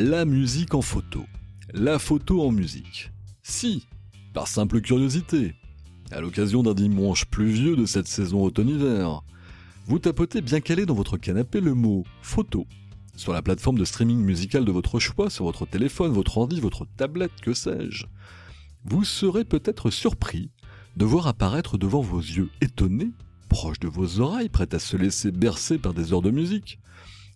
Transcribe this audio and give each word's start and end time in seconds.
La 0.00 0.24
musique 0.24 0.74
en 0.74 0.80
photo. 0.80 1.26
La 1.74 1.98
photo 1.98 2.46
en 2.46 2.52
musique. 2.52 3.10
Si, 3.42 3.88
par 4.32 4.46
simple 4.46 4.80
curiosité, 4.80 5.56
à 6.12 6.20
l'occasion 6.20 6.62
d'un 6.62 6.74
dimanche 6.74 7.24
pluvieux 7.24 7.74
de 7.74 7.84
cette 7.84 8.06
saison 8.06 8.44
automne-hiver, 8.44 9.22
vous 9.86 9.98
tapotez 9.98 10.40
bien 10.40 10.60
calé 10.60 10.86
dans 10.86 10.94
votre 10.94 11.16
canapé 11.16 11.60
le 11.60 11.74
mot 11.74 12.04
photo 12.22 12.64
sur 13.16 13.32
la 13.32 13.42
plateforme 13.42 13.76
de 13.76 13.84
streaming 13.84 14.20
musical 14.20 14.64
de 14.64 14.70
votre 14.70 15.00
choix, 15.00 15.30
sur 15.30 15.46
votre 15.46 15.66
téléphone, 15.66 16.12
votre 16.12 16.38
ordi, 16.38 16.60
votre 16.60 16.86
tablette, 16.96 17.40
que 17.42 17.52
sais-je. 17.52 18.06
Vous 18.84 19.02
serez 19.02 19.44
peut-être 19.44 19.90
surpris 19.90 20.52
de 20.96 21.04
voir 21.06 21.26
apparaître 21.26 21.76
devant 21.76 22.02
vos 22.02 22.20
yeux 22.20 22.50
étonnés, 22.60 23.10
proches 23.48 23.80
de 23.80 23.88
vos 23.88 24.20
oreilles, 24.20 24.48
prêts 24.48 24.72
à 24.76 24.78
se 24.78 24.96
laisser 24.96 25.32
bercer 25.32 25.76
par 25.76 25.92
des 25.92 26.12
heures 26.12 26.22
de 26.22 26.30
musique, 26.30 26.78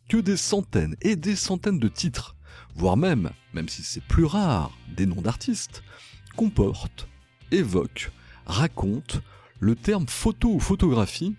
que 0.08 0.18
des 0.18 0.36
centaines 0.36 0.94
et 1.02 1.16
des 1.16 1.34
centaines 1.34 1.80
de 1.80 1.88
titres, 1.88 2.36
voire 2.74 2.96
même, 2.96 3.30
même 3.54 3.68
si 3.68 3.82
c'est 3.82 4.02
plus 4.02 4.24
rare, 4.24 4.76
des 4.96 5.06
noms 5.06 5.22
d'artistes, 5.22 5.82
comportent, 6.36 7.08
évoquent, 7.50 8.10
racontent 8.46 9.18
le 9.60 9.76
terme 9.76 10.06
photo 10.08 10.52
ou 10.54 10.60
photographie 10.60 11.34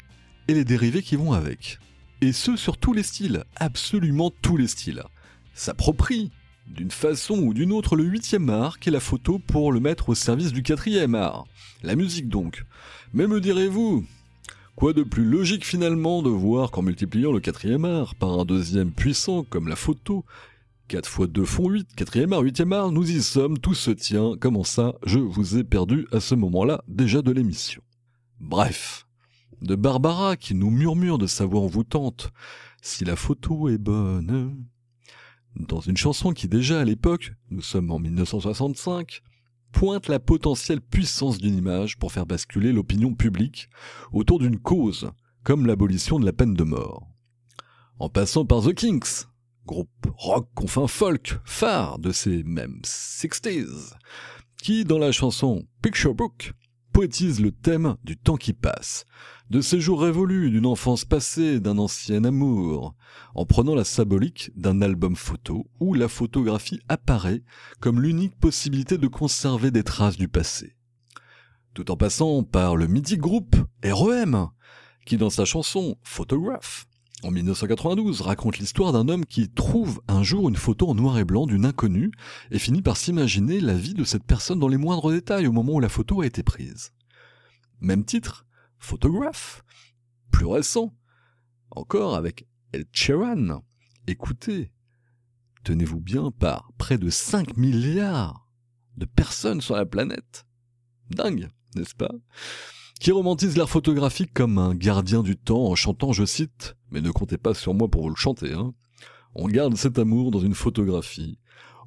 et 0.48 0.54
les 0.54 0.66
dérivés 0.66 1.02
qui 1.02 1.16
vont 1.16 1.34
avec. 1.34 1.80
Et 2.22 2.32
ce 2.32 2.56
sur 2.56 2.78
tous 2.78 2.94
les 2.94 3.04
styles, 3.04 3.44
absolument 3.58 4.32
tous 4.42 4.58
les 4.58 4.68
styles. 4.68 5.04
S'approprie, 5.54 6.32
d'une 6.68 6.92
façon 6.92 7.38
ou 7.40 7.54
d'une 7.54 7.74
autre, 7.74 7.96
le 7.96 8.06
huitième 8.06 8.50
art 8.50 8.80
qu'est 8.80 8.92
la 8.92 9.00
photo 9.00 9.40
pour 9.40 9.72
le 9.72 9.80
mettre 9.80 10.10
au 10.10 10.16
service 10.16 10.54
du 10.54 10.64
quatrième 10.64 11.16
art. 11.16 11.46
La 11.84 11.96
musique 11.96 12.30
donc. 12.30 12.64
Mais 13.14 13.28
me 13.28 13.42
direz-vous, 13.42 14.06
quoi 14.76 14.94
de 14.94 15.04
plus 15.04 15.26
logique 15.26 15.66
finalement 15.66 16.22
de 16.22 16.30
voir 16.30 16.72
qu'en 16.72 16.82
multipliant 16.82 17.32
le 17.32 17.40
quatrième 17.40 17.86
art 17.86 18.16
par 18.16 18.40
un 18.40 18.46
deuxième 18.46 18.92
puissant 18.92 19.44
comme 19.44 19.68
la 19.68 19.76
photo, 19.76 20.24
4 20.88 21.08
fois 21.08 21.28
2 21.28 21.46
font 21.46 21.70
8, 21.70 21.96
quatrième 21.96 22.34
art, 22.34 22.42
huitième 22.42 22.74
art, 22.74 22.92
nous 22.92 23.10
y 23.10 23.22
sommes, 23.22 23.58
tout 23.58 23.74
se 23.74 23.92
tient, 23.92 24.34
comment 24.40 24.64
ça, 24.64 24.96
je 25.06 25.20
vous 25.20 25.58
ai 25.58 25.64
perdu 25.64 26.08
à 26.12 26.20
ce 26.20 26.36
moment-là 26.36 26.84
déjà 26.88 27.22
de 27.22 27.32
l'émission. 27.32 27.82
Bref, 28.40 29.08
de 29.62 29.76
Barbara 29.76 30.36
qui 30.36 30.56
nous 30.56 30.70
murmure 30.70 31.18
de 31.18 31.28
sa 31.28 31.46
voix 31.46 31.62
envoûtante 31.62 32.32
Si 32.82 33.06
la 33.06 33.16
photo 33.16 33.70
est 33.70 33.78
bonne. 33.78 34.66
Dans 35.56 35.80
une 35.80 35.98
chanson 35.98 36.34
qui 36.34 36.48
déjà 36.48 36.82
à 36.82 36.86
l'époque, 36.86 37.32
nous 37.50 37.62
sommes 37.62 37.92
en 37.92 38.00
1965, 38.00 39.22
pointe 39.72 40.08
la 40.08 40.20
potentielle 40.20 40.82
puissance 40.82 41.38
d'une 41.38 41.58
image 41.58 41.98
pour 41.98 42.12
faire 42.12 42.26
basculer 42.26 42.74
l'opinion 42.74 43.14
publique 43.14 43.70
autour 44.12 44.40
d'une 44.40 44.60
cause, 44.60 45.12
comme 45.44 45.66
l'abolition 45.66 46.20
de 46.20 46.26
la 46.26 46.34
peine 46.34 46.56
de 46.56 46.64
mort. 46.64 47.08
En 48.00 48.10
passant 48.10 48.46
par 48.46 48.64
The 48.64 48.74
Kinks, 48.74 49.28
groupe 49.66 49.90
rock 50.18 50.50
confin 50.56 50.88
folk 50.88 51.40
phare 51.46 52.00
de 52.00 52.12
ces 52.12 52.44
mêmes 52.44 52.82
60s, 52.84 53.94
qui 54.62 54.86
dans 54.86 54.98
la 54.98 55.12
chanson 55.12 55.66
Picture 55.82 56.14
Book 56.14 56.54
poétise 56.92 57.40
le 57.40 57.52
thème 57.52 57.98
du 58.04 58.18
temps 58.18 58.38
qui 58.38 58.54
passe, 58.54 59.06
de 59.50 59.62
ces 59.62 59.80
jours 59.80 60.02
révolus, 60.02 60.52
d'une 60.52 60.66
enfance 60.66 61.06
passée, 61.06 61.60
d'un 61.60 61.78
ancien 61.78 62.24
amour, 62.24 62.96
en 63.36 63.46
prenant 63.46 63.76
la 63.76 63.84
symbolique 63.84 64.52
d'un 64.56 64.82
album 64.82 65.16
photo 65.16 65.66
où 65.80 65.94
la 65.94 66.08
photographie 66.08 66.80
apparaît 66.88 67.44
comme 67.80 68.02
l'unique 68.02 68.38
possibilité 68.40 68.98
de 68.98 69.08
conserver 69.08 69.72
des 69.72 69.84
traces 69.84 70.18
du 70.18 70.28
passé. 70.28 70.76
Tout 71.74 71.90
en 71.90 71.98
passant 71.98 72.44
par 72.44 72.76
le 72.76 72.88
mythique 72.88 73.22
groupe 73.22 73.56
REM, 73.84 74.50
qui 75.06 75.18
dans 75.18 75.32
sa 75.32 75.46
chanson 75.46 75.98
Photograph, 76.04 76.86
en 77.24 77.32
1992, 77.32 78.22
raconte 78.22 78.58
l'histoire 78.58 78.92
d'un 78.92 79.08
homme 79.08 79.26
qui 79.26 79.50
trouve 79.50 80.02
un 80.08 80.24
jour 80.24 80.50
une 80.50 80.56
photo 80.56 80.90
en 80.90 80.96
noir 80.96 81.18
et 81.18 81.24
blanc 81.24 81.46
d'une 81.46 81.66
inconnue 81.66 82.12
et 82.52 82.60
finit 82.60 82.82
par 82.82 82.98
s'imaginer 82.98 83.60
la 83.60 83.76
vie 83.76 83.94
de 83.94 84.04
cette 84.04 84.26
personne 84.26 84.60
dans 84.60 84.68
les 84.68 84.78
moindres 84.78 85.12
détails 85.12 85.48
au 85.48 85.52
moment 85.52 85.74
où 85.74 85.80
la 85.80 85.90
photo 85.90 86.22
a 86.22 86.26
été 86.26 86.44
prise. 86.44 86.92
Même 87.80 88.04
titre, 88.04 88.46
Photograph. 88.78 89.64
Plus 90.32 90.46
récent, 90.46 90.94
encore 91.72 92.16
avec 92.16 92.48
El 92.72 92.86
Cheran. 92.92 93.64
Écoutez, 94.08 94.72
tenez-vous 95.64 96.02
bien 96.02 96.32
par 96.32 96.72
près 96.78 96.98
de 96.98 97.10
5 97.10 97.56
milliards 97.56 98.50
de 98.98 99.06
personnes 99.06 99.62
sur 99.62 99.76
la 99.76 99.86
planète. 99.86 100.46
Dingue, 101.10 101.50
n'est-ce 101.76 101.96
pas? 101.96 102.12
Qui 103.04 103.12
romantise 103.12 103.58
l'art 103.58 103.70
photographique 103.70 104.34
comme 104.34 104.58
un 104.58 104.74
gardien 104.74 105.24
du 105.24 105.36
temps 105.36 105.66
en 105.66 105.76
chantant, 105.76 106.14
je 106.14 106.24
cite, 106.24 106.78
mais 106.90 107.02
ne 107.02 107.12
comptez 107.12 107.38
pas 107.38 107.54
sur 107.54 107.74
moi 107.74 107.90
pour 107.90 108.04
vous 108.04 108.10
le 108.10 108.16
chanter. 108.16 108.54
Hein. 108.54 108.74
On 109.36 109.50
garde 109.50 109.76
cet 109.76 110.00
amour 110.00 110.32
dans 110.32 110.40
une 110.40 110.54
photographie. 110.54 111.38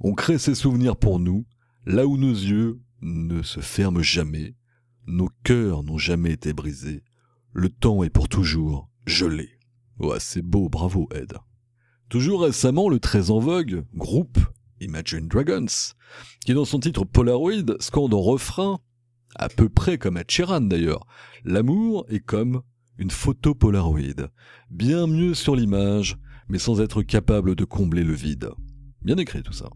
On 0.03 0.13
crée 0.13 0.37
ces 0.37 0.55
souvenirs 0.55 0.95
pour 0.95 1.19
nous, 1.19 1.47
là 1.87 2.07
où 2.07 2.19
nos 2.19 2.35
yeux 2.35 2.83
ne 3.01 3.41
se 3.41 3.61
ferment 3.61 4.03
jamais, 4.03 4.57
nos 5.07 5.31
cœurs 5.43 5.85
n'ont 5.85 5.97
jamais 5.97 6.33
été 6.33 6.53
brisés. 6.53 7.03
Le 7.55 7.71
temps 7.71 8.03
est 8.03 8.11
pour 8.11 8.29
toujours 8.29 8.91
gelé. 9.07 9.49
Ouais, 9.99 10.21
c'est 10.21 10.43
beau, 10.43 10.69
bravo 10.69 11.09
Ed. 11.15 11.33
Toujours 12.11 12.43
récemment, 12.43 12.91
le 12.91 13.01
très 13.01 13.31
en 13.31 13.39
vogue 13.39 13.87
groupe 13.95 14.39
Imagine 14.83 15.29
Dragons, 15.29 15.95
qui 16.45 16.53
dans 16.53 16.67
son 16.67 16.79
titre 16.79 17.07
Polaroid 17.07 17.81
scande 17.81 18.13
en 18.13 18.21
refrain, 18.21 18.81
à 19.39 19.49
peu 19.49 19.69
près 19.69 19.99
comme 19.99 20.19
Ed 20.19 20.31
Sheeran 20.31 20.63
d'ailleurs, 20.63 21.07
l'amour 21.45 22.07
est 22.09 22.21
comme 22.21 22.63
une 22.99 23.11
photo 23.11 23.55
Polaroid, 23.55 24.31
bien 24.71 25.07
mieux 25.07 25.35
sur 25.35 25.55
l'image, 25.57 26.17
mais 26.49 26.59
sans 26.59 26.81
être 26.81 27.03
capable 27.03 27.55
de 27.55 27.65
combler 27.65 28.05
le 28.05 28.15
vide. 28.15 28.51
Bien 29.03 29.17
écrit 29.17 29.43
tout 29.43 29.53
ça. 29.53 29.69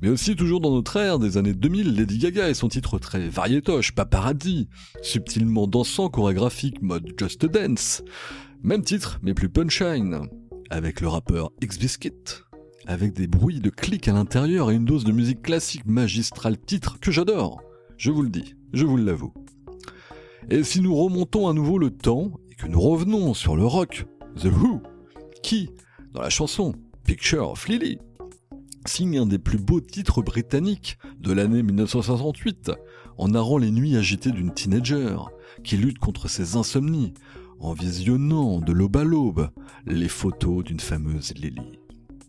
Mais 0.00 0.08
aussi 0.08 0.36
toujours 0.36 0.60
dans 0.60 0.74
notre 0.74 0.96
ère 0.96 1.18
des 1.18 1.36
années 1.36 1.54
2000, 1.54 1.94
Lady 1.94 2.18
Gaga 2.18 2.48
et 2.48 2.54
son 2.54 2.68
titre 2.68 2.98
très 2.98 3.28
variétoche, 3.28 3.92
Paparazzi, 3.92 4.68
subtilement 5.02 5.66
dansant, 5.66 6.08
chorégraphique, 6.08 6.82
mode 6.82 7.12
Just 7.18 7.44
Dance. 7.46 8.02
Même 8.62 8.82
titre, 8.82 9.18
mais 9.22 9.34
plus 9.34 9.48
punchline, 9.48 10.28
avec 10.70 11.00
le 11.00 11.08
rappeur 11.08 11.50
X-Biscuit, 11.62 12.44
avec 12.86 13.12
des 13.12 13.26
bruits 13.26 13.60
de 13.60 13.70
clics 13.70 14.08
à 14.08 14.12
l'intérieur 14.12 14.70
et 14.70 14.74
une 14.74 14.84
dose 14.84 15.04
de 15.04 15.12
musique 15.12 15.42
classique 15.42 15.86
magistrale 15.86 16.58
titre 16.58 16.98
que 17.00 17.10
j'adore. 17.10 17.60
Je 17.98 18.12
vous 18.12 18.22
le 18.22 18.28
dis, 18.28 18.54
je 18.72 18.86
vous 18.86 18.96
l'avoue. 18.96 19.34
Et 20.48 20.62
si 20.62 20.80
nous 20.80 20.94
remontons 20.94 21.48
à 21.48 21.52
nouveau 21.52 21.78
le 21.78 21.90
temps 21.90 22.30
que 22.56 22.68
nous 22.68 22.80
revenons 22.80 23.34
sur 23.34 23.56
le 23.56 23.66
rock, 23.66 24.06
The 24.36 24.44
Who, 24.44 24.80
qui, 25.42 25.70
dans 26.12 26.22
la 26.22 26.30
chanson 26.30 26.74
Picture 27.04 27.50
of 27.50 27.66
Lily, 27.66 27.98
signe 28.86 29.18
un 29.18 29.26
des 29.26 29.40
plus 29.40 29.58
beaux 29.58 29.80
titres 29.80 30.22
britanniques 30.22 30.96
de 31.18 31.32
l'année 31.32 31.64
1968, 31.64 32.70
en 33.16 33.28
narrant 33.28 33.58
les 33.58 33.72
nuits 33.72 33.96
agitées 33.96 34.30
d'une 34.30 34.54
teenager 34.54 35.16
qui 35.64 35.76
lutte 35.76 35.98
contre 35.98 36.28
ses 36.28 36.54
insomnies, 36.54 37.14
en 37.58 37.72
visionnant 37.72 38.60
de 38.60 38.72
l'aube 38.72 38.96
à 38.96 39.02
l'aube 39.02 39.50
les 39.86 40.08
photos 40.08 40.62
d'une 40.62 40.78
fameuse 40.78 41.34
Lily. 41.34 41.80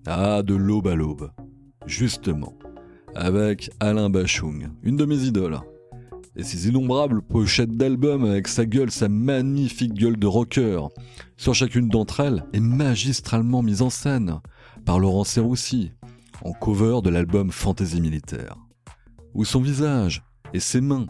Ah, 0.08 0.42
de 0.42 0.56
l'aube 0.56 0.88
à 0.88 0.96
l'aube, 0.96 1.30
justement, 1.86 2.58
avec 3.16 3.70
Alain 3.80 4.10
Bachung, 4.10 4.70
une 4.84 4.98
de 4.98 5.06
mes 5.06 5.24
idoles, 5.24 5.60
et 6.36 6.44
ses 6.44 6.70
innombrables 6.70 7.22
pochettes 7.22 7.76
d'albums 7.76 8.26
avec 8.26 8.48
sa 8.48 8.66
gueule, 8.66 8.92
sa 8.92 9.10
magnifique 9.10 9.94
gueule 9.94 10.18
de 10.18 10.28
rocker. 10.28 10.88
Sur 11.38 11.54
chacune 11.54 11.90
d'entre 11.90 12.22
elles 12.22 12.46
est 12.54 12.60
magistralement 12.60 13.62
mise 13.62 13.82
en 13.82 13.90
scène 13.90 14.40
par 14.86 15.00
Laurent 15.00 15.24
Serroussi, 15.24 15.92
en 16.44 16.54
cover 16.54 17.00
de 17.04 17.10
l'album 17.10 17.52
Fantaisie 17.52 18.02
militaire. 18.02 18.56
Où 19.34 19.46
son 19.46 19.62
visage 19.62 20.24
et 20.54 20.60
ses 20.60 20.82
mains, 20.82 21.08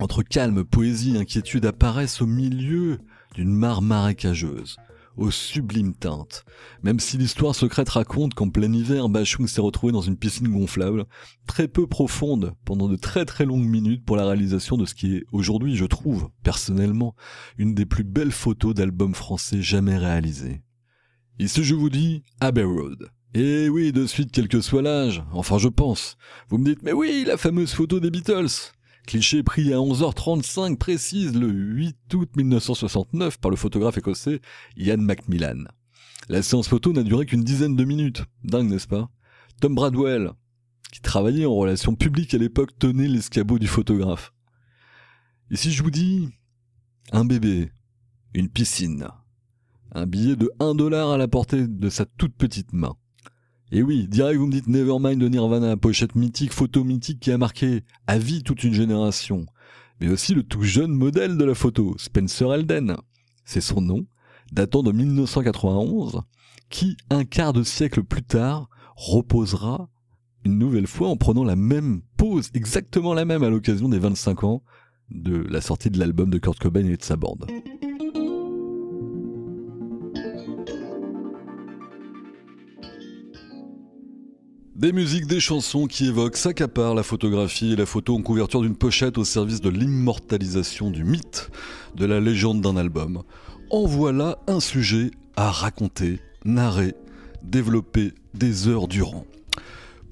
entre 0.00 0.22
calme, 0.22 0.64
poésie 0.64 1.16
et 1.16 1.20
inquiétude, 1.20 1.66
apparaissent 1.66 2.20
au 2.20 2.26
milieu 2.26 2.98
d'une 3.34 3.52
mare 3.52 3.82
marécageuse, 3.82 4.76
aux 5.16 5.30
sublimes 5.30 5.94
teintes. 5.94 6.44
Même 6.82 7.00
si 7.00 7.18
l'histoire 7.18 7.54
secrète 7.54 7.88
raconte 7.88 8.34
qu'en 8.34 8.48
plein 8.48 8.72
hiver, 8.72 9.08
Bachung 9.08 9.46
s'est 9.46 9.60
retrouvé 9.60 9.92
dans 9.92 10.00
une 10.00 10.16
piscine 10.16 10.48
gonflable, 10.48 11.06
très 11.46 11.68
peu 11.68 11.86
profonde, 11.86 12.54
pendant 12.64 12.88
de 12.88 12.96
très 12.96 13.24
très 13.24 13.44
longues 13.44 13.66
minutes 13.66 14.04
pour 14.04 14.16
la 14.16 14.26
réalisation 14.26 14.76
de 14.76 14.86
ce 14.86 14.94
qui 14.94 15.16
est 15.16 15.24
aujourd'hui, 15.32 15.76
je 15.76 15.84
trouve, 15.84 16.28
personnellement, 16.42 17.14
une 17.58 17.74
des 17.74 17.86
plus 17.86 18.04
belles 18.04 18.32
photos 18.32 18.74
d'albums 18.74 19.14
français 19.14 19.62
jamais 19.62 19.96
réalisées. 19.96 20.62
Ici 21.38 21.64
je 21.64 21.74
vous 21.74 21.90
dis 21.90 22.22
Abbey 22.40 22.64
Road. 22.64 23.10
Et 23.34 23.70
oui, 23.70 23.92
de 23.92 24.06
suite, 24.06 24.30
quel 24.30 24.46
que 24.46 24.60
soit 24.60 24.82
l'âge, 24.82 25.24
enfin 25.32 25.56
je 25.56 25.68
pense. 25.68 26.18
Vous 26.48 26.58
me 26.58 26.66
dites, 26.66 26.82
mais 26.82 26.92
oui, 26.92 27.24
la 27.26 27.38
fameuse 27.38 27.72
photo 27.72 27.98
des 27.98 28.10
Beatles. 28.10 28.72
Cliché 29.06 29.42
pris 29.42 29.72
à 29.72 29.76
11h35 29.76 30.76
précise 30.76 31.34
le 31.34 31.48
8 31.48 32.14
août 32.14 32.30
1969 32.36 33.38
par 33.38 33.50
le 33.50 33.56
photographe 33.56 33.98
écossais 33.98 34.40
Ian 34.76 34.98
Macmillan. 34.98 35.64
La 36.28 36.42
séance 36.42 36.68
photo 36.68 36.92
n'a 36.92 37.02
duré 37.02 37.26
qu'une 37.26 37.42
dizaine 37.42 37.74
de 37.74 37.84
minutes. 37.84 38.24
Dingue, 38.44 38.70
n'est-ce 38.70 38.86
pas? 38.86 39.10
Tom 39.60 39.74
Bradwell, 39.74 40.30
qui 40.92 41.00
travaillait 41.00 41.46
en 41.46 41.54
relations 41.54 41.96
publiques 41.96 42.34
à 42.34 42.38
l'époque, 42.38 42.78
tenait 42.78 43.08
l'escabeau 43.08 43.58
du 43.58 43.66
photographe. 43.66 44.32
Ici, 45.50 45.72
je 45.72 45.82
vous 45.82 45.90
dis, 45.90 46.28
un 47.10 47.24
bébé, 47.24 47.72
une 48.34 48.48
piscine, 48.48 49.08
un 49.92 50.06
billet 50.06 50.36
de 50.36 50.50
1 50.60 50.74
dollar 50.74 51.10
à 51.10 51.18
la 51.18 51.28
portée 51.28 51.66
de 51.66 51.88
sa 51.90 52.06
toute 52.06 52.34
petite 52.36 52.72
main. 52.72 52.94
Et 53.74 53.82
oui, 53.82 54.06
direct 54.06 54.38
vous 54.38 54.46
me 54.46 54.52
dites 54.52 54.68
Nevermind 54.68 55.18
de 55.18 55.28
Nirvana, 55.28 55.78
pochette 55.78 56.14
mythique, 56.14 56.52
photo 56.52 56.84
mythique 56.84 57.20
qui 57.20 57.32
a 57.32 57.38
marqué 57.38 57.84
à 58.06 58.18
vie 58.18 58.42
toute 58.42 58.64
une 58.64 58.74
génération. 58.74 59.46
Mais 59.98 60.08
aussi 60.08 60.34
le 60.34 60.42
tout 60.42 60.62
jeune 60.62 60.92
modèle 60.92 61.38
de 61.38 61.44
la 61.46 61.54
photo, 61.54 61.94
Spencer 61.96 62.52
Elden. 62.52 62.96
C'est 63.46 63.62
son 63.62 63.80
nom, 63.80 64.04
datant 64.52 64.82
de 64.82 64.92
1991, 64.92 66.20
qui, 66.68 66.98
un 67.08 67.24
quart 67.24 67.54
de 67.54 67.62
siècle 67.62 68.02
plus 68.02 68.22
tard, 68.22 68.68
reposera 68.94 69.88
une 70.44 70.58
nouvelle 70.58 70.86
fois 70.86 71.08
en 71.08 71.16
prenant 71.16 71.42
la 71.42 71.56
même 71.56 72.02
pose, 72.18 72.50
exactement 72.52 73.14
la 73.14 73.24
même 73.24 73.42
à 73.42 73.48
l'occasion 73.48 73.88
des 73.88 73.98
25 73.98 74.44
ans 74.44 74.62
de 75.10 75.46
la 75.48 75.62
sortie 75.62 75.88
de 75.88 75.98
l'album 75.98 76.28
de 76.28 76.36
Kurt 76.36 76.58
Cobain 76.58 76.84
et 76.84 76.98
de 76.98 77.02
sa 77.02 77.16
bande. 77.16 77.46
Des 84.82 84.92
musiques, 84.92 85.28
des 85.28 85.38
chansons 85.38 85.86
qui 85.86 86.06
évoquent, 86.06 86.36
s'accaparent 86.36 86.96
la 86.96 87.04
photographie 87.04 87.72
et 87.72 87.76
la 87.76 87.86
photo 87.86 88.16
en 88.16 88.20
couverture 88.20 88.62
d'une 88.62 88.74
pochette 88.74 89.16
au 89.16 89.22
service 89.22 89.60
de 89.60 89.70
l'immortalisation 89.70 90.90
du 90.90 91.04
mythe, 91.04 91.50
de 91.94 92.04
la 92.04 92.18
légende 92.18 92.62
d'un 92.62 92.76
album. 92.76 93.22
En 93.70 93.86
voilà 93.86 94.38
un 94.48 94.58
sujet 94.58 95.12
à 95.36 95.52
raconter, 95.52 96.18
narrer, 96.44 96.96
développer 97.44 98.12
des 98.34 98.66
heures 98.66 98.88
durant. 98.88 99.24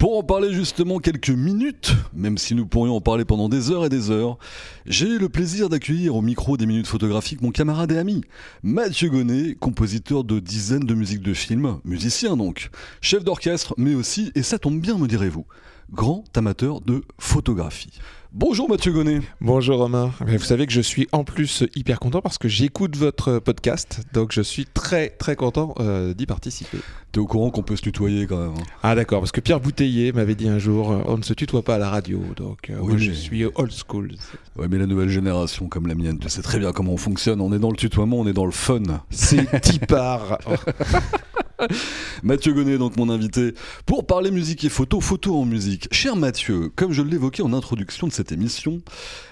Pour 0.01 0.17
en 0.17 0.23
parler 0.23 0.51
justement 0.51 0.97
quelques 0.97 1.29
minutes, 1.29 1.93
même 2.15 2.39
si 2.39 2.55
nous 2.55 2.65
pourrions 2.65 2.95
en 2.95 3.01
parler 3.01 3.23
pendant 3.23 3.49
des 3.49 3.69
heures 3.69 3.85
et 3.85 3.89
des 3.89 4.09
heures, 4.09 4.39
j'ai 4.87 5.19
le 5.19 5.29
plaisir 5.29 5.69
d'accueillir 5.69 6.15
au 6.15 6.23
micro 6.23 6.57
des 6.57 6.65
minutes 6.65 6.87
photographiques 6.87 7.43
mon 7.43 7.51
camarade 7.51 7.91
et 7.91 7.99
ami, 7.99 8.23
Mathieu 8.63 9.09
Gonnet, 9.09 9.53
compositeur 9.59 10.23
de 10.23 10.39
dizaines 10.39 10.87
de 10.87 10.95
musiques 10.95 11.21
de 11.21 11.35
films, 11.35 11.77
musicien 11.85 12.35
donc, 12.35 12.71
chef 12.99 13.23
d'orchestre, 13.23 13.75
mais 13.77 13.93
aussi, 13.93 14.31
et 14.33 14.41
ça 14.41 14.57
tombe 14.57 14.81
bien 14.81 14.97
me 14.97 15.05
direz-vous, 15.05 15.45
grand 15.93 16.23
amateur 16.37 16.79
de 16.81 17.03
photographie. 17.19 17.91
Bonjour 18.33 18.69
Mathieu 18.69 18.93
Gonnet. 18.93 19.19
Bonjour 19.41 19.77
Romain. 19.77 20.13
Vous 20.25 20.39
savez 20.39 20.65
que 20.65 20.71
je 20.71 20.79
suis 20.79 21.09
en 21.11 21.25
plus 21.25 21.65
hyper 21.75 21.99
content 21.99 22.21
parce 22.21 22.37
que 22.37 22.47
j'écoute 22.47 22.95
votre 22.95 23.39
podcast, 23.39 24.03
donc 24.13 24.31
je 24.31 24.41
suis 24.41 24.65
très 24.65 25.09
très 25.09 25.35
content 25.35 25.75
euh, 25.81 26.13
d'y 26.13 26.25
participer. 26.25 26.77
T'es 27.11 27.19
au 27.19 27.27
courant 27.27 27.49
qu'on 27.49 27.61
peut 27.61 27.75
se 27.75 27.81
tutoyer 27.81 28.27
quand 28.27 28.37
même 28.37 28.53
hein 28.57 28.63
Ah 28.83 28.95
d'accord, 28.95 29.19
parce 29.19 29.33
que 29.33 29.41
Pierre 29.41 29.59
Bouteiller 29.59 30.13
m'avait 30.13 30.35
dit 30.35 30.47
un 30.47 30.59
jour, 30.59 30.93
euh, 30.93 31.01
on 31.07 31.17
ne 31.17 31.23
se 31.23 31.33
tutoie 31.33 31.61
pas 31.61 31.75
à 31.75 31.77
la 31.77 31.89
radio, 31.89 32.21
donc 32.37 32.69
euh, 32.69 32.81
moi 32.81 32.95
je 32.95 33.11
suis 33.11 33.43
old 33.43 33.73
school. 33.73 34.13
Ouais 34.57 34.69
mais 34.69 34.77
la 34.77 34.85
nouvelle 34.85 35.09
génération 35.09 35.67
comme 35.67 35.87
la 35.87 35.95
mienne, 35.95 36.17
tu 36.17 36.29
sais 36.29 36.41
très 36.41 36.59
bien 36.59 36.71
comment 36.71 36.93
on 36.93 36.97
fonctionne, 36.97 37.41
on 37.41 37.51
est 37.51 37.59
dans 37.59 37.71
le 37.71 37.75
tutoiement, 37.75 38.17
on 38.17 38.27
est 38.27 38.33
dans 38.33 38.45
le 38.45 38.51
fun. 38.51 38.81
C'est 39.09 39.59
tipar 39.59 40.37
Mathieu 42.23 42.53
Gonnet, 42.53 42.77
donc 42.77 42.97
mon 42.97 43.09
invité, 43.09 43.53
pour 43.85 44.05
parler 44.05 44.31
musique 44.31 44.63
et 44.63 44.69
photo, 44.69 44.99
photo 44.99 45.35
en 45.35 45.45
musique. 45.45 45.87
Cher 45.91 46.15
Mathieu, 46.15 46.69
comme 46.75 46.91
je 46.91 47.01
l'évoquais 47.01 47.43
en 47.43 47.53
introduction 47.53 48.07
de 48.07 48.13
cette 48.13 48.31
émission, 48.31 48.81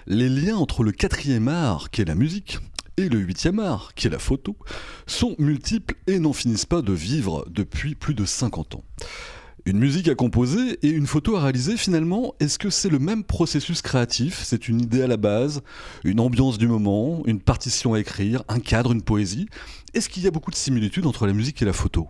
les 0.08 0.30
liens 0.30 0.58
entre 0.58 0.84
le 0.84 0.92
quatrième 0.92 1.48
art, 1.48 1.90
qui 1.90 2.02
est 2.02 2.06
la 2.06 2.16
musique, 2.16 2.60
et 2.98 3.08
le 3.08 3.20
huitième 3.20 3.60
art, 3.60 3.94
qui 3.96 4.08
est 4.08 4.10
la 4.10 4.20
photo, 4.20 4.58
sont 5.08 5.36
multiples 5.40 5.96
et 6.08 6.20
n'en 6.20 6.34
finissent 6.34 6.66
pas 6.66 6.82
de 6.82 6.92
vivre 6.92 7.46
depuis 7.50 7.96
plus 7.96 8.14
de 8.14 8.26
50 8.26 8.76
ans. 8.76 8.84
Une 9.66 9.78
musique 9.78 10.08
à 10.08 10.16
composer 10.16 10.80
et 10.84 10.90
une 10.90 11.06
photo 11.06 11.36
à 11.36 11.42
réaliser 11.42 11.76
finalement, 11.76 12.34
est-ce 12.40 12.58
que 12.58 12.70
c'est 12.70 12.90
le 12.90 12.98
même 12.98 13.24
processus 13.24 13.82
créatif? 13.82 14.42
C'est 14.44 14.70
une 14.70 14.80
idée 14.80 15.02
à 15.02 15.08
la 15.08 15.18
base, 15.18 15.62
une 16.06 16.22
ambiance 16.22 16.58
du 16.58 16.68
moment, 16.68 17.22
une 17.26 17.42
partition 17.42 17.94
à 17.94 18.00
écrire, 18.00 18.44
un 18.48 18.60
cadre, 18.60 18.94
une 18.94 19.02
poésie? 19.02 19.48
Est-ce 19.94 20.08
qu'il 20.08 20.24
y 20.24 20.28
a 20.28 20.32
beaucoup 20.32 20.52
de 20.52 20.56
similitudes 20.56 21.06
entre 21.06 21.28
la 21.28 21.34
musique 21.34 21.62
et 21.62 21.66
la 21.66 21.74
photo? 21.74 22.08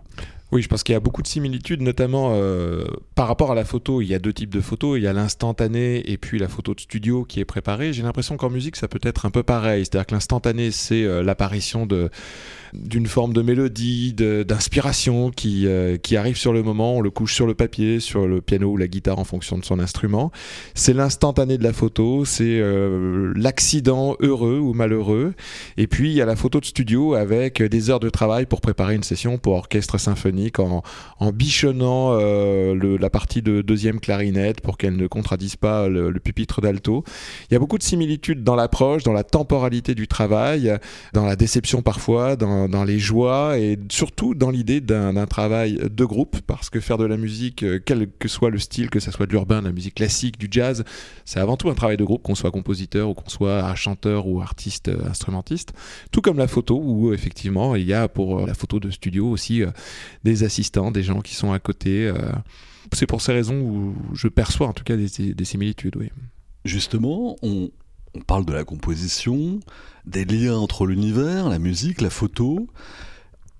Oui, 0.52 0.62
je 0.62 0.68
pense 0.68 0.82
qu'il 0.82 0.94
y 0.94 0.96
a 0.96 1.00
beaucoup 1.00 1.22
de 1.22 1.28
similitudes, 1.28 1.80
notamment 1.80 2.32
euh, 2.34 2.84
par 3.14 3.28
rapport 3.28 3.52
à 3.52 3.54
la 3.54 3.64
photo. 3.64 4.02
Il 4.02 4.08
y 4.08 4.14
a 4.14 4.18
deux 4.18 4.32
types 4.32 4.50
de 4.50 4.60
photos. 4.60 4.98
Il 4.98 5.04
y 5.04 5.06
a 5.06 5.12
l'instantané 5.12 6.10
et 6.10 6.18
puis 6.18 6.40
la 6.40 6.48
photo 6.48 6.74
de 6.74 6.80
studio 6.80 7.24
qui 7.24 7.38
est 7.38 7.44
préparée. 7.44 7.92
J'ai 7.92 8.02
l'impression 8.02 8.36
qu'en 8.36 8.50
musique, 8.50 8.74
ça 8.74 8.88
peut 8.88 8.98
être 9.02 9.26
un 9.26 9.30
peu 9.30 9.44
pareil. 9.44 9.84
C'est-à-dire 9.84 10.06
que 10.06 10.14
l'instantané, 10.14 10.72
c'est 10.72 11.04
euh, 11.04 11.22
l'apparition 11.22 11.86
d'une 12.72 13.06
forme 13.06 13.32
de 13.32 13.42
mélodie, 13.42 14.12
d'inspiration 14.12 15.30
qui, 15.30 15.68
euh, 15.68 15.96
qui 15.98 16.16
arrive 16.16 16.36
sur 16.36 16.52
le 16.52 16.64
moment, 16.64 16.96
on 16.96 17.00
le 17.00 17.10
couche 17.10 17.34
sur 17.34 17.46
le 17.46 17.54
papier, 17.54 18.00
sur 18.00 18.26
le 18.26 18.40
piano 18.40 18.72
ou 18.72 18.76
la 18.76 18.88
guitare 18.88 19.20
en 19.20 19.24
fonction 19.24 19.56
de 19.56 19.64
son 19.64 19.78
instrument. 19.78 20.32
C'est 20.74 20.94
l'instantané 20.94 21.58
de 21.58 21.62
la 21.62 21.72
photo, 21.72 22.24
c'est 22.24 22.60
l'accident 23.36 24.16
heureux 24.20 24.58
ou 24.58 24.72
malheureux. 24.72 25.34
Et 25.76 25.86
puis 25.86 26.10
il 26.10 26.14
y 26.14 26.22
a 26.22 26.26
la 26.26 26.36
photo 26.36 26.58
de 26.58 26.64
studio 26.64 27.14
avec 27.14 27.62
des 27.62 27.90
heures 27.90 28.00
de 28.00 28.10
travail 28.10 28.46
pour 28.46 28.60
préparer 28.60 28.94
une 28.94 29.02
session 29.02 29.38
pour 29.38 29.54
orchestre 29.54 29.98
symphonique 29.98 30.39
en, 30.58 31.32
bichonnant 31.32 32.18
euh, 32.18 32.98
la 32.98 33.10
partie 33.10 33.42
de 33.42 33.62
deuxième 33.62 34.00
clarinette 34.00 34.60
pour 34.60 34.78
qu'elle 34.78 34.96
ne 34.96 35.06
contradise 35.06 35.56
pas 35.56 35.88
le, 35.88 36.12
pupitre 36.20 36.60
d'alto. 36.60 37.04
Il 37.50 37.54
y 37.54 37.56
a 37.56 37.58
beaucoup 37.58 37.78
de 37.78 37.82
similitudes 37.82 38.44
dans 38.44 38.56
l'approche, 38.56 39.02
dans 39.02 39.12
la 39.12 39.24
temporalité 39.24 39.94
du 39.94 40.06
travail, 40.06 40.78
dans 41.12 41.24
la 41.24 41.36
déception 41.36 41.82
parfois, 41.82 42.36
dans, 42.36 42.84
les 42.84 42.98
joies 42.98 43.58
et 43.58 43.78
surtout 43.90 44.34
dans 44.34 44.50
l'idée 44.50 44.80
d'un 44.80 45.26
travail 45.26 45.78
de 45.90 46.04
groupe 46.04 46.40
parce 46.46 46.70
que 46.70 46.80
faire 46.80 46.98
de 46.98 47.04
la 47.04 47.16
musique, 47.16 47.62
euh, 47.62 47.78
quel 47.84 48.08
que 48.18 48.28
soit 48.28 48.50
le 48.50 48.58
style, 48.58 48.90
que 48.90 49.00
ce 49.00 49.10
soit 49.10 49.26
de 49.26 49.32
l'urbain, 49.32 49.60
de 49.60 49.66
la 49.66 49.72
musique 49.72 49.94
classique, 49.94 50.38
du 50.38 50.48
jazz, 50.50 50.84
c'est 51.24 51.40
avant 51.40 51.56
tout 51.56 51.68
un 51.68 51.74
travail 51.74 51.96
de 51.96 52.04
groupe, 52.04 52.22
qu'on 52.22 52.34
soit 52.34 52.50
compositeur 52.50 53.08
ou 53.10 53.14
qu'on 53.14 53.28
soit 53.28 53.74
chanteur 53.74 54.26
ou 54.26 54.40
artiste 54.40 54.88
euh, 54.88 55.08
instrumentiste. 55.08 55.72
Tout 56.10 56.20
comme 56.20 56.38
la 56.38 56.48
photo 56.48 56.80
où 56.82 57.12
effectivement 57.12 57.76
il 57.76 57.86
y 57.86 57.94
a 57.94 58.08
pour 58.08 58.46
la 58.46 58.54
photo 58.54 58.80
de 58.80 58.90
studio 58.90 59.28
aussi 59.28 59.62
des 60.24 60.29
des 60.30 60.44
assistants, 60.44 60.90
des 60.90 61.02
gens 61.02 61.20
qui 61.20 61.34
sont 61.34 61.52
à 61.52 61.58
côté. 61.58 62.06
Euh, 62.06 62.14
c'est 62.92 63.06
pour 63.06 63.20
ces 63.20 63.32
raisons 63.32 63.60
où 63.60 63.94
je 64.14 64.28
perçois 64.28 64.68
en 64.68 64.72
tout 64.72 64.84
cas 64.84 64.96
des, 64.96 65.44
similitudes. 65.44 65.96
Oui. 65.96 66.10
Justement, 66.64 67.36
on, 67.42 67.70
on 68.14 68.20
parle 68.20 68.44
de 68.44 68.52
la 68.52 68.64
composition, 68.64 69.60
des 70.06 70.24
liens 70.24 70.56
entre 70.56 70.86
l'univers, 70.86 71.48
la 71.48 71.58
musique, 71.58 72.00
la 72.00 72.10
photo. 72.10 72.68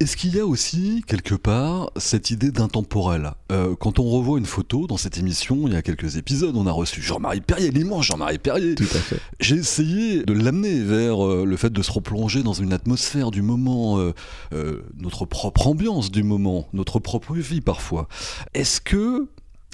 Est-ce 0.00 0.16
qu'il 0.16 0.34
y 0.34 0.40
a 0.40 0.46
aussi, 0.46 1.04
quelque 1.06 1.34
part, 1.34 1.90
cette 1.96 2.30
idée 2.30 2.50
d'intemporel? 2.50 3.32
Euh, 3.52 3.76
Quand 3.78 3.98
on 3.98 4.04
revoit 4.04 4.38
une 4.38 4.46
photo 4.46 4.86
dans 4.86 4.96
cette 4.96 5.18
émission, 5.18 5.66
il 5.66 5.74
y 5.74 5.76
a 5.76 5.82
quelques 5.82 6.16
épisodes, 6.16 6.56
on 6.56 6.66
a 6.66 6.72
reçu 6.72 7.02
Jean-Marie 7.02 7.42
Perrier, 7.42 7.70
l'immense 7.70 8.06
Jean-Marie 8.06 8.38
Perrier. 8.38 8.76
Tout 8.76 8.84
à 8.84 8.98
fait. 8.98 9.20
J'ai 9.40 9.56
essayé 9.56 10.22
de 10.22 10.32
l'amener 10.32 10.82
vers 10.82 11.22
euh, 11.22 11.44
le 11.44 11.54
fait 11.58 11.70
de 11.70 11.82
se 11.82 11.92
replonger 11.92 12.42
dans 12.42 12.54
une 12.54 12.72
atmosphère 12.72 13.30
du 13.30 13.42
moment, 13.42 13.98
euh, 13.98 14.82
notre 14.96 15.26
propre 15.26 15.66
ambiance 15.66 16.10
du 16.10 16.22
moment, 16.22 16.66
notre 16.72 16.98
propre 16.98 17.34
vie 17.34 17.60
parfois. 17.60 18.08
Est-ce 18.54 18.80
que 18.80 19.28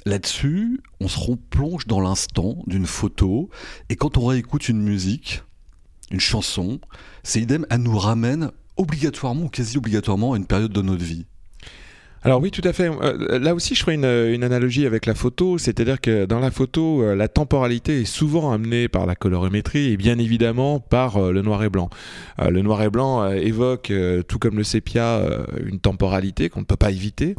là-dessus, 0.05 0.81
on 0.99 1.07
se 1.07 1.19
replonge 1.19 1.87
dans 1.87 2.01
l'instant 2.01 2.57
d'une 2.67 2.85
photo, 2.85 3.49
et 3.87 3.95
quand 3.95 4.17
on 4.17 4.25
réécoute 4.25 4.67
une 4.67 4.81
musique, 4.81 5.43
une 6.11 6.19
chanson, 6.19 6.81
c'est 7.23 7.39
idem, 7.39 7.65
elle 7.69 7.83
nous 7.83 7.97
ramène 7.97 8.51
obligatoirement 8.77 9.43
ou 9.43 9.49
quasi 9.49 9.77
obligatoirement 9.77 10.33
à 10.33 10.37
une 10.37 10.45
période 10.45 10.71
de 10.71 10.81
notre 10.81 11.03
vie 11.03 11.25
alors 12.23 12.41
oui, 12.41 12.51
tout 12.51 12.61
à 12.65 12.73
fait. 12.73 12.89
Euh, 12.89 13.39
là 13.39 13.53
aussi, 13.53 13.73
je 13.73 13.81
ferai 13.81 13.93
une, 13.93 14.43
analogie 14.43 14.85
avec 14.85 15.05
la 15.05 15.13
photo, 15.13 15.57
c'est-à-dire 15.57 16.01
que 16.01 16.25
dans 16.25 16.39
la 16.39 16.51
photo, 16.51 17.01
euh, 17.01 17.15
la 17.15 17.27
temporalité 17.27 18.01
est 18.01 18.05
souvent 18.05 18.51
amenée 18.51 18.87
par 18.87 19.05
la 19.05 19.15
colorimétrie 19.15 19.91
et 19.91 19.97
bien 19.97 20.17
évidemment 20.17 20.79
par 20.81 21.17
euh, 21.17 21.31
le 21.31 21.41
noir 21.41 21.63
et 21.63 21.69
blanc. 21.69 21.89
le 22.39 22.61
noir 22.61 22.81
et 22.81 22.89
blanc 22.89 23.25
évoque, 23.31 23.93
tout 24.27 24.39
comme 24.39 24.57
le 24.57 24.63
sépia, 24.63 25.21
une 25.65 25.79
temporalité 25.79 26.49
qu'on 26.49 26.59
ne 26.59 26.65
peut 26.65 26.75
pas 26.75 26.91
éviter. 26.91 27.35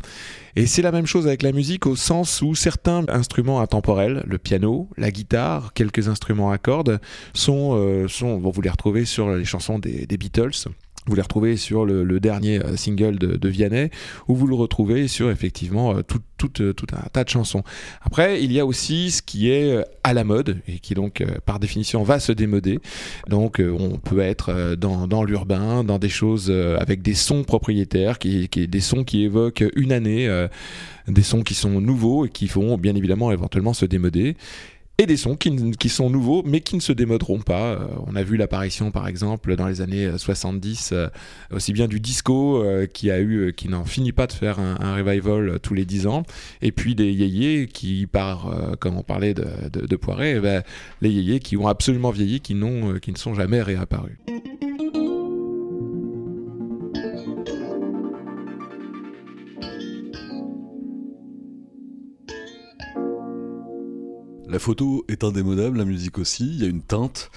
Et 0.57 0.67
c'est 0.67 0.83
la 0.83 0.91
même 0.91 1.07
chose 1.07 1.27
avec 1.27 1.43
la 1.43 1.53
musique 1.53 1.87
au 1.87 1.95
sens 1.95 2.43
où 2.43 2.55
certains 2.55 3.05
instruments 3.09 3.61
intemporels, 3.61 4.25
le 4.27 4.39
piano, 4.39 4.89
la 4.97 5.11
guitare, 5.11 5.73
quelques 5.75 6.09
instruments 6.09 6.51
à 6.51 6.59
cordes, 6.59 6.99
sont, 7.33 8.07
sont 8.09 8.39
vous 8.39 8.61
les 8.61 8.71
retrouvez 8.71 9.05
sur 9.05 9.31
les 9.31 9.45
chansons 9.45 9.79
des 9.79 10.07
Beatles 10.07 10.69
Vous 11.09 11.15
les 11.15 11.23
retrouvez 11.23 11.57
sur 11.57 11.87
le, 11.87 12.21
dernier 12.21 12.63
euh, 12.63 12.77
single 12.77 13.19
de, 13.19 13.49
Vianney, 13.49 13.91
ou 14.29 14.35
vous 14.35 14.47
le 14.47 14.55
retrouvez 14.55 15.09
sur 15.09 15.31
effectivement 15.31 15.93
euh, 15.93 16.03
euh, 16.61 16.73
tout, 16.73 16.87
un 16.93 17.09
tas 17.11 17.25
de 17.25 17.31
chansons. 17.31 17.63
Après, 18.03 18.43
il 18.43 18.53
y 18.53 18.61
a 18.61 18.67
aussi 18.67 19.11
ce 19.11 19.23
qui 19.23 19.51
est 19.51 19.83
à 20.05 20.13
la 20.13 20.23
mode, 20.25 20.61
et 20.69 20.81
qui 20.81 20.93
donc 20.93 21.25
par 21.47 21.59
définition 21.61 22.03
va 22.03 22.21
se 22.21 22.31
démoder. 22.31 22.79
Donc 23.27 23.61
on 23.61 23.97
peut 23.97 24.21
être 24.21 24.77
dans, 24.77 25.25
l'urbain, 25.25 25.83
dans 25.83 25.99
des 25.99 26.09
choses 26.09 26.51
avec 26.51 27.03
des 27.03 27.15
sons 27.15 27.43
propriétaires, 27.43 28.19
qui, 28.19 28.49
des 28.49 28.81
sons 28.81 29.03
qui 29.03 29.25
évoquent 29.25 29.65
une 29.75 29.93
année, 29.93 30.47
des 31.09 31.23
sons 31.23 31.43
qui 31.43 31.55
sont 31.55 31.81
nouveaux 31.81 32.27
et 32.27 32.29
qui 32.29 32.47
vont 32.47 32.77
bien 32.77 32.95
évidemment 32.95 33.33
éventuellement 33.33 33.73
se 33.73 33.87
démoder 33.87 34.37
et 35.01 35.07
des 35.07 35.17
sons 35.17 35.37
qui, 35.37 35.89
sont 35.89 36.11
nouveaux 36.11 36.43
mais 36.45 36.61
qui 36.61 36.75
ne 36.75 36.81
se 36.81 36.93
démoderont 36.93 37.39
pas. 37.39 37.75
Euh, 37.75 37.87
on 38.09 38.17
a 38.17 38.25
vu 38.25 38.37
l'apparition 38.37 38.91
par 38.91 39.07
exemple 39.07 39.55
dans 39.55 39.69
les 39.69 39.81
années 39.81 40.11
70 40.17 40.91
euh, 40.91 40.97
euh, 40.97 41.09
aussi 41.57 41.73
bien 41.73 41.87
du 41.87 42.01
disco 42.01 42.65
qui 42.93 43.13
a 43.13 43.21
eu 43.21 43.53
qui 43.57 43.69
n'en 43.69 43.85
finit 43.85 44.11
pas 44.11 44.27
de 44.27 44.33
faire 44.33 44.59
un, 44.59 44.97
revival 44.97 45.61
tous 45.61 45.75
les 45.75 45.85
10 45.85 46.09
ans 46.09 46.25
et 46.63 46.73
puis 46.73 46.97
des 46.97 47.13
yéyés 47.13 47.69
qui 47.69 48.09
par 48.09 48.53
comme 48.81 48.97
on 48.97 49.05
parlait 49.05 49.35
de, 49.35 49.45
de, 49.71 49.99
eh 50.21 50.41
ben, 50.41 50.63
les 51.01 51.11
yéyés 51.11 51.39
qui 51.39 51.57
ont 51.57 51.69
absolument 51.69 52.11
vieilli 52.11 52.41
qui, 52.41 52.57
qui 53.03 53.13
ne 53.13 53.19
sont 53.19 53.35
jamais 53.35 53.63
réapparus. 53.63 54.17
La 64.49 64.59
photo 64.59 65.05
est 65.09 65.25
indémodable, 65.25 65.77
la 65.77 65.85
musique 65.85 66.19
aussi, 66.19 66.47
il 66.47 66.63
y 66.63 66.65
a 66.65 66.69
une 66.69 66.81
teinte. 66.81 67.31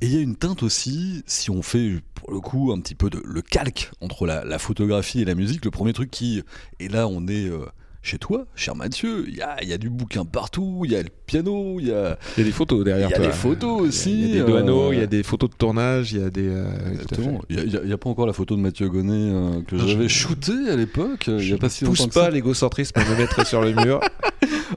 Et 0.00 0.06
il 0.06 0.14
y 0.14 0.18
a 0.18 0.20
une 0.20 0.34
teinte 0.34 0.64
aussi, 0.64 1.22
si 1.26 1.48
on 1.50 1.62
fait 1.62 2.00
pour 2.14 2.32
le 2.32 2.40
coup 2.40 2.72
un 2.72 2.80
petit 2.80 2.96
peu 2.96 3.08
de, 3.08 3.22
le 3.24 3.40
calque 3.40 3.92
entre 4.00 4.26
la, 4.26 4.58
photographie 4.58 5.22
et 5.22 5.24
la 5.24 5.36
musique, 5.36 5.64
le 5.64 5.70
premier 5.70 5.92
truc 5.92 6.10
qui, 6.10 6.42
et 6.80 6.88
là 6.88 7.06
on 7.06 7.28
est... 7.28 7.48
Euh, 7.48 7.66
chez 8.06 8.18
toi, 8.18 8.46
cher 8.54 8.76
Mathieu, 8.76 9.24
il 9.26 9.34
y 9.34 9.42
a, 9.42 9.62
y 9.64 9.72
a, 9.72 9.78
du 9.78 9.90
bouquin 9.90 10.24
partout, 10.24 10.82
il 10.84 10.92
y 10.92 10.96
a 10.96 11.02
le 11.02 11.08
piano, 11.26 11.80
il 11.80 11.88
y 11.88 11.92
a... 11.92 12.16
Il 12.36 12.40
y 12.40 12.42
a 12.42 12.44
des 12.44 12.52
photos 12.52 12.84
derrière 12.84 13.08
toi. 13.08 13.18
Il 13.18 13.22
y 13.22 13.26
a 13.26 13.30
des 13.30 13.34
photos 13.34 13.80
aussi. 13.80 14.12
Il 14.12 14.28
y 14.28 14.40
a 14.40 14.44
des 14.44 14.52
douaneaux, 14.52 14.92
il 14.92 15.00
y 15.00 15.02
a 15.02 15.08
des 15.08 15.24
photos 15.24 15.50
de 15.50 15.56
tournage, 15.56 16.12
il 16.12 16.20
y 16.20 16.24
a 16.24 16.30
des... 16.30 16.46
Euh, 16.46 16.68
il 17.50 17.80
n'y 17.84 17.92
a, 17.92 17.98
pas 17.98 18.08
encore 18.08 18.28
la 18.28 18.32
photo 18.32 18.54
de 18.54 18.60
Mathieu 18.60 18.88
Gonnet 18.88 19.32
euh, 19.32 19.60
que 19.62 19.76
j'avais 19.76 20.08
shooté 20.08 20.52
à 20.70 20.76
l'époque. 20.76 21.28
Pas 21.60 21.68
si 21.68 21.84
pousse 21.84 22.06
pas 22.06 22.30
l'égocentrisme 22.30 22.96
à 22.96 23.04
me 23.04 23.16
mettre 23.16 23.44
sur 23.44 23.60
le 23.60 23.72
mur. 23.72 24.00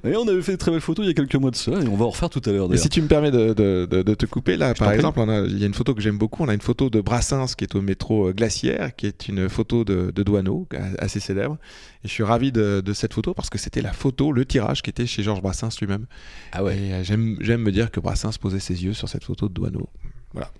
Et 0.03 0.15
on 0.15 0.27
avait 0.27 0.41
fait 0.41 0.53
de 0.53 0.57
très 0.57 0.71
belles 0.71 0.81
photos 0.81 1.05
il 1.05 1.07
y 1.07 1.11
a 1.11 1.13
quelques 1.13 1.35
mois 1.35 1.51
de 1.51 1.55
ça, 1.55 1.71
et 1.71 1.87
on 1.87 1.95
va 1.95 2.05
en 2.05 2.09
refaire 2.09 2.29
tout 2.29 2.41
à 2.45 2.51
l'heure. 2.51 2.69
Mais 2.69 2.77
si 2.77 2.89
tu 2.89 3.01
me 3.01 3.07
permets 3.07 3.31
de, 3.31 3.53
de, 3.53 4.15
te 4.15 4.25
couper, 4.25 4.57
là, 4.57 4.73
par 4.73 4.91
exemple, 4.91 5.19
il 5.47 5.59
y 5.59 5.63
a 5.63 5.67
une 5.67 5.73
photo 5.73 5.93
que 5.93 6.01
j'aime 6.01 6.17
beaucoup. 6.17 6.43
On 6.43 6.47
a 6.47 6.53
une 6.53 6.61
photo 6.61 6.89
de 6.89 7.01
Brassens 7.01 7.55
qui 7.57 7.63
est 7.63 7.75
au 7.75 7.81
métro 7.81 8.31
Glacière, 8.33 8.95
qui 8.95 9.07
est 9.07 9.27
une 9.27 9.49
photo 9.49 9.83
de, 9.83 10.11
Douaneau, 10.11 10.67
assez 10.99 11.19
célèbre. 11.19 11.57
Et 12.03 12.07
je 12.07 12.13
suis 12.13 12.23
ravi 12.23 12.51
de, 12.51 12.83
cette 12.93 13.13
photo 13.13 13.33
parce 13.33 13.49
que 13.49 13.57
c'était 13.57 13.81
la 13.81 13.93
photo, 13.93 14.31
le 14.31 14.45
tirage 14.45 14.81
qui 14.81 14.89
était 14.89 15.05
chez 15.05 15.23
Georges 15.23 15.41
Brassens 15.41 15.79
lui-même. 15.79 16.05
Ah 16.51 16.63
ouais. 16.63 16.77
Et 16.77 16.93
euh, 16.93 17.03
j'aime 17.03 17.61
me 17.61 17.71
dire 17.71 17.91
que 17.91 17.99
Brassens 17.99 18.37
posait 18.39 18.59
ses 18.59 18.83
yeux 18.83 18.93
sur 18.93 19.09
cette 19.09 19.23
photo 19.23 19.47
de 19.47 19.53
Douaneau. 19.53 19.89
Voilà. 20.33 20.51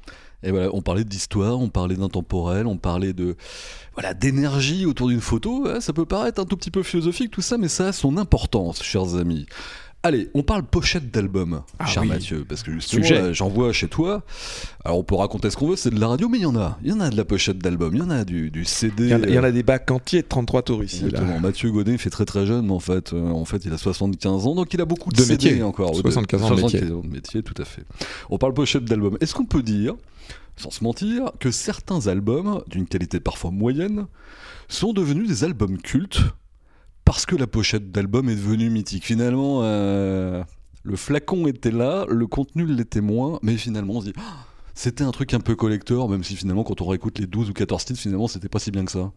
Et 0.43 0.51
voilà, 0.51 0.69
on 0.73 0.81
parlait 0.81 1.03
d'histoire, 1.03 1.59
on 1.59 1.69
parlait 1.69 1.95
d'intemporel, 1.95 2.65
on 2.65 2.77
parlait 2.77 3.13
de 3.13 3.35
voilà 3.93 4.13
d'énergie 4.13 4.85
autour 4.85 5.09
d'une 5.09 5.19
photo. 5.19 5.67
Ça 5.81 5.91
peut 5.91 6.05
paraître 6.05 6.41
un 6.41 6.45
tout 6.45 6.55
petit 6.55 6.71
peu 6.71 6.83
philosophique 6.83 7.31
tout 7.31 7.41
ça, 7.41 7.57
mais 7.57 7.67
ça 7.67 7.87
a 7.87 7.91
son 7.91 8.17
importance, 8.17 8.81
chers 8.81 9.15
amis. 9.15 9.47
Allez, 10.01 10.29
on 10.33 10.43
parle 10.43 10.63
pochette 10.63 11.11
d'album, 11.11 11.61
ah 11.77 11.85
cher 11.85 12.05
Mathieu, 12.05 12.45
parce 12.47 12.63
que 12.63 12.71
justement, 12.71 13.33
j'en 13.33 13.49
vois 13.49 13.73
chez 13.73 13.89
toi. 13.89 14.23
Alors, 14.85 14.97
on 14.97 15.03
peut 15.03 15.15
raconter 15.15 15.49
ce 15.49 15.57
qu'on 15.57 15.67
veut, 15.67 15.75
c'est 15.75 15.89
de 15.89 15.99
la 15.99 16.07
radio, 16.07 16.29
mais 16.29 16.37
il 16.37 16.43
y 16.43 16.45
en 16.45 16.55
a. 16.55 16.79
Il 16.83 16.89
y 16.89 16.93
en 16.93 17.01
a 17.01 17.09
de 17.09 17.17
la 17.17 17.25
pochette 17.25 17.57
d'album, 17.57 17.93
il 17.93 17.99
y 17.99 18.01
en 18.01 18.09
a 18.09 18.23
du, 18.23 18.63
CD. 18.63 19.03
Il 19.03 19.09
y, 19.29 19.37
en 19.37 19.43
a, 19.43 19.51
des 19.51 19.61
bacs 19.61 19.91
entiers 19.91 20.21
de 20.21 20.27
33 20.27 20.61
tours 20.61 20.83
ici. 20.85 21.03
Mathieu 21.41 21.69
Godet 21.71 21.97
fait 21.97 22.09
très 22.09 22.23
très 22.23 22.45
jeune, 22.45 22.71
en 22.71 22.79
fait. 22.79 23.11
Euh, 23.11 23.29
en 23.29 23.43
fait, 23.43 23.65
il 23.65 23.73
a 23.73 23.77
75 23.77 24.47
ans, 24.47 24.55
donc 24.55 24.73
il 24.73 24.79
a 24.79 24.85
beaucoup 24.85 25.11
de, 25.11 25.17
de 25.17 25.21
CD 25.21 25.61
encore. 25.63 25.93
75 25.93 26.43
ans 26.43 26.55
de 26.55 26.61
métier. 26.61 26.83
ans 26.83 27.01
de 27.01 27.07
métier, 27.07 27.43
tout 27.43 27.61
à 27.61 27.65
fait. 27.65 27.83
On 28.29 28.37
parle 28.37 28.53
pochette 28.53 28.85
d'album. 28.85 29.17
Est-ce 29.19 29.35
qu'on 29.35 29.45
peut 29.45 29.63
dire, 29.63 29.95
sans 30.55 30.71
se 30.71 30.81
mentir, 30.81 31.31
que 31.41 31.51
certains 31.51 32.07
albums, 32.07 32.63
d'une 32.67 32.87
qualité 32.87 33.19
parfois 33.19 33.51
moyenne, 33.51 34.05
sont 34.69 34.93
devenus 34.93 35.27
des 35.27 35.43
albums 35.43 35.77
cultes 35.77 36.21
parce 37.09 37.25
que 37.25 37.35
la 37.35 37.47
pochette 37.47 37.91
d'album 37.91 38.29
est 38.29 38.35
devenue 38.35 38.69
mythique. 38.69 39.03
Finalement, 39.03 39.61
euh, 39.63 40.43
le 40.83 40.95
flacon 40.95 41.47
était 41.47 41.71
là, 41.71 42.05
le 42.07 42.27
contenu 42.27 42.67
l'était 42.67 43.01
moins, 43.01 43.39
mais 43.41 43.57
finalement 43.57 43.95
on 43.95 44.01
se 44.01 44.05
dit, 44.05 44.13
ah, 44.19 44.45
c'était 44.75 45.03
un 45.03 45.09
truc 45.09 45.33
un 45.33 45.39
peu 45.39 45.55
collector, 45.55 46.07
même 46.07 46.23
si 46.23 46.35
finalement 46.35 46.63
quand 46.63 46.81
on 46.81 46.85
réécoute 46.85 47.17
les 47.17 47.25
12 47.25 47.49
ou 47.49 47.53
14 47.53 47.83
titres, 47.83 47.99
finalement 47.99 48.27
c'était 48.27 48.47
pas 48.47 48.59
si 48.59 48.69
bien 48.69 48.85
que 48.85 48.91
ça. 48.91 49.11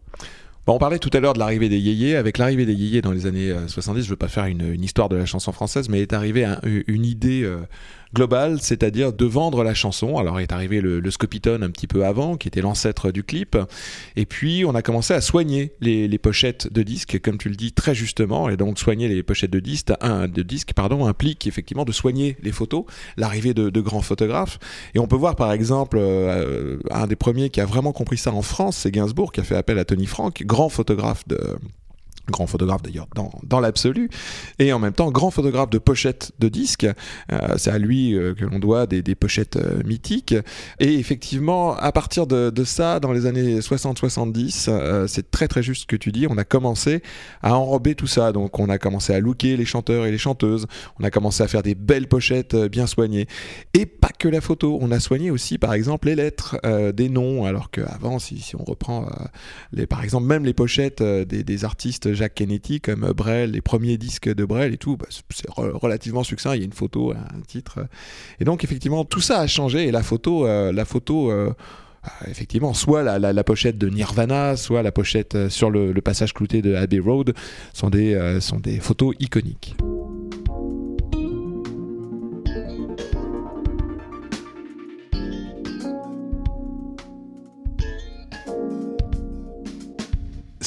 Bon, 0.65 0.73
on 0.73 0.79
parlait 0.79 0.97
tout 0.97 1.11
à 1.13 1.19
l'heure 1.19 1.33
de 1.33 1.39
l'arrivée 1.39 1.69
des 1.69 1.77
yéyés. 1.77 2.15
Avec 2.15 2.39
l'arrivée 2.39 2.65
des 2.65 2.73
yéyés 2.73 3.03
dans 3.03 3.11
les 3.11 3.27
années 3.27 3.53
70, 3.67 3.99
euh, 3.99 4.03
je 4.03 4.09
veux 4.09 4.15
pas 4.15 4.27
faire 4.27 4.45
une, 4.45 4.83
histoire 4.83 5.07
de 5.07 5.15
la 5.15 5.27
chanson 5.27 5.51
française, 5.51 5.87
mais 5.87 6.01
est 6.01 6.13
arrivée 6.13 6.51
une 6.63 7.05
idée 7.05 7.43
euh, 7.43 7.59
global, 8.13 8.59
c'est-à-dire 8.61 9.13
de 9.13 9.25
vendre 9.25 9.63
la 9.63 9.73
chanson. 9.73 10.17
Alors 10.17 10.39
est 10.39 10.51
arrivé 10.51 10.81
le, 10.81 10.99
le 10.99 11.09
un 11.45 11.69
petit 11.69 11.87
peu 11.87 12.05
avant, 12.05 12.37
qui 12.37 12.47
était 12.47 12.61
l'ancêtre 12.61 13.11
du 13.11 13.23
clip. 13.23 13.57
Et 14.15 14.25
puis 14.25 14.65
on 14.65 14.75
a 14.75 14.81
commencé 14.81 15.13
à 15.13 15.21
soigner 15.21 15.73
les, 15.81 16.17
pochettes 16.17 16.71
de 16.71 16.83
disques, 16.83 17.19
comme 17.21 17.37
tu 17.37 17.49
le 17.49 17.55
dis 17.55 17.71
très 17.71 17.95
justement. 17.95 18.49
Et 18.49 18.57
donc 18.57 18.79
soigner 18.79 19.07
les 19.07 19.23
pochettes 19.23 19.51
de 19.51 19.59
disques, 19.59 19.91
un, 20.01 20.27
de 20.27 20.41
disques 20.41 20.73
pardon, 20.73 21.05
implique 21.05 21.47
effectivement 21.47 21.85
de 21.85 21.91
soigner 21.91 22.37
les 22.41 22.51
photos, 22.51 22.85
l'arrivée 23.17 23.53
de, 23.53 23.81
grands 23.81 24.01
photographes. 24.01 24.59
Et 24.93 24.99
on 24.99 25.07
peut 25.07 25.15
voir 25.15 25.35
par 25.35 25.51
exemple 25.51 25.97
euh, 25.99 26.79
un 26.91 27.07
des 27.07 27.15
premiers 27.15 27.49
qui 27.49 27.59
a 27.59 27.65
vraiment 27.65 27.91
compris 27.91 28.17
ça 28.17 28.31
en 28.31 28.41
France, 28.41 28.77
c'est 28.77 28.91
Gainsbourg, 28.91 29.31
qui 29.31 29.41
a 29.41 29.43
fait 29.43 29.55
appel 29.55 29.79
à 29.79 29.85
Tony 29.85 30.05
Frank, 30.05 30.43
grand 30.45 30.69
photographe 30.69 31.27
de 31.27 31.39
grand 32.29 32.47
photographe 32.47 32.81
d'ailleurs 32.81 33.07
dans, 33.15 33.31
dans 33.43 33.59
l'absolu, 33.59 34.09
et 34.59 34.71
en 34.73 34.79
même 34.79 34.93
temps 34.93 35.11
grand 35.11 35.31
photographe 35.31 35.69
de 35.69 35.77
pochettes 35.77 36.31
de 36.39 36.49
disques. 36.49 36.87
Euh, 37.31 37.39
c'est 37.57 37.71
à 37.71 37.77
lui 37.77 38.15
euh, 38.15 38.33
que 38.33 38.45
l'on 38.45 38.59
doit 38.59 38.87
des, 38.87 39.01
des 39.01 39.15
pochettes 39.15 39.57
euh, 39.57 39.83
mythiques. 39.83 40.35
Et 40.79 40.95
effectivement, 40.95 41.75
à 41.75 41.91
partir 41.91 42.27
de, 42.27 42.51
ça, 42.63 42.99
dans 42.99 43.11
les 43.11 43.25
années 43.25 43.59
60-70, 43.59 45.07
c'est 45.07 45.31
très 45.31 45.47
très 45.47 45.61
juste 45.61 45.81
ce 45.81 45.87
que 45.87 45.95
tu 45.95 46.11
dis, 46.11 46.27
on 46.29 46.37
a 46.37 46.43
commencé 46.43 47.01
à 47.41 47.57
enrober 47.57 47.95
tout 47.95 48.07
ça. 48.07 48.31
Donc 48.31 48.59
on 48.59 48.69
a 48.69 48.77
commencé 48.77 49.13
à 49.13 49.19
looker 49.19 49.57
les 49.57 49.65
chanteurs 49.65 50.05
et 50.05 50.11
les 50.11 50.17
chanteuses, 50.17 50.65
on 50.99 51.03
a 51.03 51.11
commencé 51.11 51.43
à 51.43 51.47
faire 51.47 51.63
des 51.63 51.75
belles 51.75 52.07
pochettes 52.07 52.55
bien 52.55 52.87
soignées. 52.87 53.27
Et 53.73 53.85
pas 53.85 54.11
que 54.17 54.27
la 54.29 54.39
photo, 54.39 54.77
on 54.81 54.91
a 54.91 54.99
soigné 54.99 55.29
aussi 55.29 55.57
par 55.57 55.73
exemple 55.73 56.07
les 56.07 56.15
lettres, 56.15 56.57
des 56.93 57.09
noms, 57.09 57.45
alors 57.45 57.69
qu'avant, 57.69 58.19
si, 58.19 58.39
si 58.39 58.55
on 58.55 58.63
reprend 58.63 59.07
les, 59.73 59.87
par 59.87 60.03
exemple 60.03 60.25
même 60.25 60.45
les 60.45 60.53
pochettes 60.53 61.03
des 61.03 61.65
artistes 61.65 62.12
Jacques 62.13 62.35
Kennedy 62.35 62.81
comme 62.81 63.11
Brel, 63.15 63.51
les 63.51 63.61
premiers 63.61 63.97
disques 63.97 64.33
de 64.33 64.45
Brel 64.45 64.73
et 64.73 64.77
tout, 64.77 64.97
bah, 64.97 65.07
c'est 65.09 65.49
relativement 65.49 66.23
succinct. 66.23 66.55
Il 66.55 66.59
y 66.59 66.61
a 66.61 66.65
une 66.65 66.73
photo, 66.73 67.11
un 67.11 67.41
titre. 67.47 67.79
Et 68.39 68.45
donc 68.45 68.63
effectivement, 68.63 69.05
tout 69.05 69.21
ça 69.21 69.39
a 69.39 69.47
changé 69.47 69.87
et 69.87 69.91
la 69.91 70.03
photo, 70.03 70.47
euh, 70.47 70.71
la 70.71 70.85
photo. 70.85 71.31
Euh, 71.31 71.53
euh, 72.05 72.29
effectivement, 72.29 72.73
soit 72.73 73.01
la, 73.01 73.43
pochette 73.45 73.77
de 73.77 73.87
Nirvana, 73.87 74.57
soit 74.57 74.83
la 74.83 74.91
pochette 74.91 75.47
sur 75.47 75.69
le, 75.69 75.93
passage 76.01 76.33
clouté 76.33 76.61
de 76.61 76.75
Abbey 76.75 76.99
Road 76.99 77.33
sont 77.71 77.89
des, 77.89 78.39
sont 78.41 78.59
des 78.59 78.81
photos 78.81 79.15
iconiques. 79.21 79.77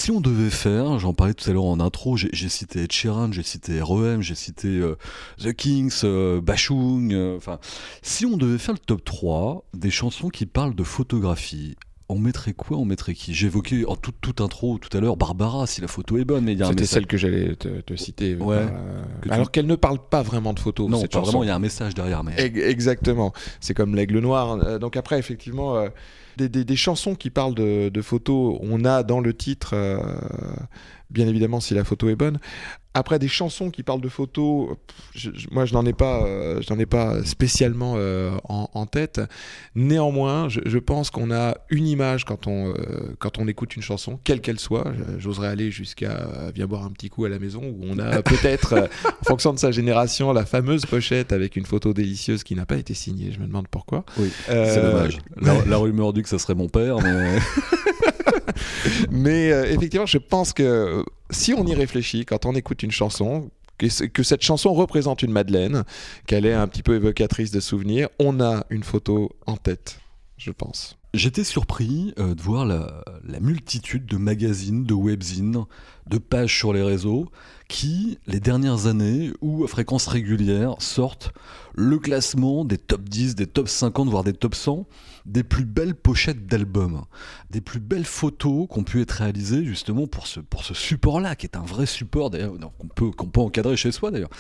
Si 0.07 0.13
on 0.13 0.21
devait 0.21 0.51
faire, 0.51 1.01
j'en 1.01 1.13
parlais 1.15 1.35
tout 1.35 1.51
à 1.51 1.53
l'heure 1.53 1.65
en 1.65 1.81
intro, 1.81 2.17
j'ai 2.17 2.49
cité 2.49 2.85
Ed 2.85 2.93
Sheeran, 2.93 3.33
j'ai 3.33 3.43
cité 3.43 3.83
REM, 3.83 4.23
j'ai 4.23 4.37
cité 4.37 4.69
euh, 4.69 4.95
The 5.41 5.53
Kings, 5.53 6.03
euh, 6.05 6.41
Bashung, 6.41 7.13
euh, 7.13 7.37
enfin, 7.37 7.59
si 8.03 8.25
on 8.25 8.37
devait 8.37 8.59
faire 8.59 8.75
le 8.75 8.79
top 8.79 9.05
3 9.05 9.65
des 9.75 9.91
chansons 9.91 10.29
qui 10.29 10.47
parlent 10.47 10.77
de 10.77 10.85
photographie, 10.85 11.75
on 12.09 12.21
mettrait 12.21 12.53
quoi 12.53 12.77
On 12.77 12.85
mettrait 12.85 13.15
qui? 13.15 13.33
Évoqué 13.45 13.85
en 13.85 13.97
toute, 13.97 14.21
toute 14.21 14.41
intro 14.41 14.79
tout 14.79 14.97
à 14.97 15.01
l'heure 15.01 15.17
Barbara, 15.17 15.67
si 15.67 15.81
la 15.81 15.89
photo 15.89 16.19
est 16.19 16.25
bonne. 16.25 16.45
mais 16.45 16.57
C'était 16.57 16.87
celle 16.87 17.09
que 17.09 17.17
j'allais 17.17 17.57
te, 17.57 17.97
citer. 17.97 18.37
Ouais, 18.37 18.65
alors 19.29 19.51
qu'elle 19.51 19.67
ne 19.67 19.75
parle 19.75 19.99
pas 19.99 20.23
vraiment 20.23 20.55
de 20.55 20.61
photos. 20.61 20.89
Non, 20.89 21.03
pas 21.03 21.21
vraiment, 21.21 21.43
il 21.43 21.49
y 21.49 21.51
a 21.51 21.57
un 21.57 21.59
message 21.59 21.95
derrière. 21.95 22.23
Mais... 22.23 22.35
Exactement. 22.39 23.33
C'est 23.59 23.75
comme 23.75 23.97
l'aigle 23.97 24.21
noir. 24.21 24.79
Donc 24.79 24.97
après, 24.97 25.19
effectivement 25.19 25.85
des, 26.37 26.77
chansons 26.77 27.15
qui 27.15 27.31
parlent 27.31 27.55
de, 27.55 28.03
photos, 28.03 28.59
on 28.61 28.85
a 28.85 29.03
dans 29.03 29.21
le 29.21 29.35
titre, 29.35 29.71
euh, 29.75 29.99
bien 31.11 31.27
évidemment 31.27 31.61
si 31.61 31.75
la 31.75 31.85
photo 31.85 32.09
est 32.09 32.17
bonne. 32.17 32.39
Après, 32.97 33.19
des 33.19 33.29
chansons 33.29 33.71
qui 33.71 33.83
parlent 33.83 34.01
de 34.01 34.09
photos, 34.09 34.75
moi, 35.51 35.67
je 35.67 35.75
n'en 35.75 35.85
ai 35.85 35.93
pas, 35.93 36.25
euh, 36.25 36.63
je 36.67 36.73
n'en 36.73 36.81
ai 36.81 36.87
pas 36.87 37.23
spécialement 37.25 37.97
euh, 37.99 38.31
en, 38.49 38.87
tête. 38.87 39.21
Néanmoins, 39.75 40.49
je, 40.49 40.79
pense 40.79 41.11
qu'on 41.11 41.31
a 41.31 41.59
une 41.69 41.87
image 41.87 42.25
quand 42.25 42.47
on, 42.47 42.71
euh, 42.71 43.15
quand 43.19 43.37
on 43.37 43.49
écoute 43.49 43.77
une 43.77 43.83
chanson, 43.83 44.19
quelle 44.25 44.41
qu'elle 44.41 44.59
soit. 44.59 44.95
J'oserais 45.19 45.49
aller 45.49 45.71
jusqu'à 45.71 46.27
Viens 46.55 46.67
boire 46.67 46.85
un 46.85 46.91
petit 46.91 47.11
coup 47.11 47.27
à 47.27 47.29
la 47.29 47.39
maison, 47.39 47.61
où 47.65 47.81
on 47.83 47.99
a 47.99 48.23
peut-être, 48.23 48.89
en 49.05 49.25
fonction 49.27 49.53
de 49.53 49.59
sa 49.59 49.73
génération, 49.73 50.33
la 50.33 50.47
fameuse 50.47 50.87
pochette 50.87 51.35
avec 51.35 51.57
une 51.57 51.67
photo 51.67 51.93
délicieuse 51.93 52.45
qui 52.45 52.55
n'a 52.55 52.65
pas 52.65 52.79
été 52.79 52.95
signée. 52.95 53.31
Je 53.31 53.41
me 53.41 53.47
demande 53.47 53.69
pourquoi. 53.69 54.07
Oui, 54.17 54.33
c'est 54.47 54.81
dommage. 54.81 55.19
La, 55.39 55.67
la, 55.67 55.77
rumeur 55.77 56.15
dit 56.15 56.23
que 56.23 56.31
ça 56.31 56.39
serait 56.39 56.55
mon 56.55 56.71
père, 56.71 56.97
mais. 57.03 57.39
mais 59.11 59.49
effectivement, 59.71 60.07
je 60.07 60.17
pense 60.17 60.55
que 60.55 61.05
si 61.31 61.55
on 61.55 61.67
y 61.67 61.75
réfléchit, 61.75 62.25
quand 62.25 62.47
on 62.47 62.55
écoute 62.55 62.83
une 62.83 62.91
chanson, 62.91 63.51
que, 63.79 64.23
cette 64.23 64.43
chanson 64.43 64.73
représente 64.73 65.23
une 65.23 65.33
Madeleine, 65.33 65.85
qu'elle 66.27 66.47
est 66.47 66.55
un 66.55 66.67
petit 66.67 66.83
peu 66.83 66.95
évocatrice 66.97 67.51
de 67.51 67.61
souvenirs, 67.61 68.09
on 68.19 68.41
a 68.41 68.65
une 68.71 68.83
photo 68.83 69.33
en 69.47 69.57
tête, 69.57 70.01
je 70.39 70.51
pense. 70.51 70.99
J'étais 71.15 71.45
surpris 71.45 72.13
euh, 72.19 72.35
de 72.35 72.43
voir 72.43 72.67
la, 72.67 73.03
multitude 73.41 74.07
de 74.07 74.17
magazines, 74.17 74.85
de 74.85 74.93
webzines, 74.93 75.65
de 76.09 76.19
pages 76.19 76.57
sur 76.57 76.73
les 76.73 76.83
réseaux 76.83 77.31
qui, 77.69 78.19
les 78.27 78.41
dernières 78.41 78.87
années 78.87 79.33
ou 79.41 79.65
à 79.65 79.69
fréquence 79.69 80.07
régulière, 80.07 80.75
sortent 80.79 81.33
le 81.75 81.99
classement 81.99 82.65
des 82.65 82.79
top 82.79 83.09
10, 83.09 83.35
des 83.35 83.47
top 83.47 83.69
50, 83.69 84.09
voire 84.09 84.25
des 84.25 84.33
top 84.33 84.55
100 84.55 84.87
des 85.27 85.43
plus 85.43 85.65
belles 85.65 85.95
pochettes 85.95 86.47
d'albums, 86.47 87.05
des 87.51 87.61
plus 87.61 87.81
belles 87.81 88.07
photos 88.07 88.69
qui 88.71 88.79
ont 88.79 88.85
pu 88.85 89.01
être 89.03 89.11
réalisées 89.11 89.65
justement 89.65 90.07
pour 90.07 90.27
ce, 90.27 90.41
pour 90.41 90.65
ce 90.65 90.73
support-là, 90.73 91.37
qui 91.37 91.47
est 91.47 91.57
un 91.57 91.65
vrai 91.65 91.87
support 91.87 92.31
qu'on 92.31 92.89
peut, 92.89 93.11
peut 93.11 93.41
encadrer 93.41 93.77
chez 93.77 93.93
soi 93.93 94.11
d'ailleurs. 94.11 94.31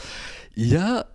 Il 0.56 0.68
y 0.68 0.76
a 0.76 1.06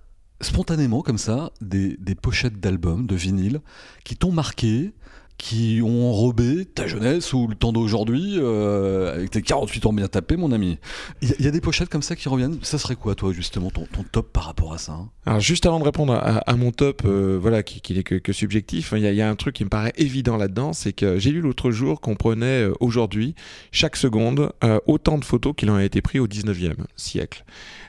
spontanément 0.42 1.01
comme 1.01 1.18
ça 1.18 1.51
des, 1.62 1.96
des 1.98 2.16
pochettes 2.16 2.60
d'albums, 2.60 3.08
de 3.08 3.16
vinyle, 3.16 3.62
qui 4.04 4.16
t'ont 4.18 4.32
marqué, 4.32 4.94
qui 5.41 5.81
ont 5.83 6.07
enrobé 6.07 6.65
ta 6.65 6.86
jeunesse 6.86 7.33
ou 7.33 7.48
le 7.48 7.55
temps 7.55 7.74
d'aujourd'hui 7.74 8.36
euh, 8.38 9.15
avec 9.15 9.31
tes 9.31 9.41
48 9.41 9.88
ans 9.88 9.91
bien 9.91 10.07
tapés, 10.07 10.38
mon 10.38 10.51
ami. 10.51 10.77
Il 11.24 11.33
y, 11.39 11.48
a 11.48 11.51
des 11.51 11.62
pochettes 11.62 11.89
comme 11.89 12.03
ça 12.03 12.15
qui 12.15 12.29
reviennent. 12.29 12.60
Ça 12.62 12.77
serait 12.77 12.95
quoi, 12.95 13.15
toi, 13.15 13.33
justement, 13.33 13.71
ton, 13.71 13.88
top 14.12 14.31
par 14.31 14.43
rapport 14.43 14.71
à 14.71 14.77
ça 14.77 14.91
hein? 14.91 15.10
Alors, 15.25 15.39
juste 15.39 15.65
avant 15.65 15.79
de 15.79 15.83
répondre 15.83 16.13
à, 16.13 16.55
mon 16.55 16.71
top, 16.71 17.01
euh, 17.05 17.39
voilà, 17.41 17.63
qui, 17.63 17.93
n'est 17.95 18.03
que, 18.03 18.31
subjectif, 18.31 18.93
il 18.95 19.01
y, 19.01 19.21
a 19.21 19.27
un 19.27 19.36
truc 19.36 19.55
qui 19.55 19.63
me 19.63 19.69
paraît 19.69 19.93
évident 19.98 20.38
là-dedans, 20.38 20.74
c'est 20.74 20.93
que 20.93 21.17
j'ai 21.17 21.31
lu 21.31 21.41
l'autre 21.41 21.71
jour 21.71 22.01
qu'on 22.01 22.15
prenait 22.15 22.65
euh, 22.65 22.74
aujourd'hui, 22.79 23.33
chaque 23.71 23.95
seconde, 23.95 24.51
autant 24.86 25.17
de 25.17 25.25
photos 25.25 25.55
qu'il 25.57 25.71
en 25.71 25.75
a 25.75 25.83
été 25.83 26.01
pris 26.01 26.19
au 26.19 26.27
19e 26.27 26.75
siècle. 26.95 27.43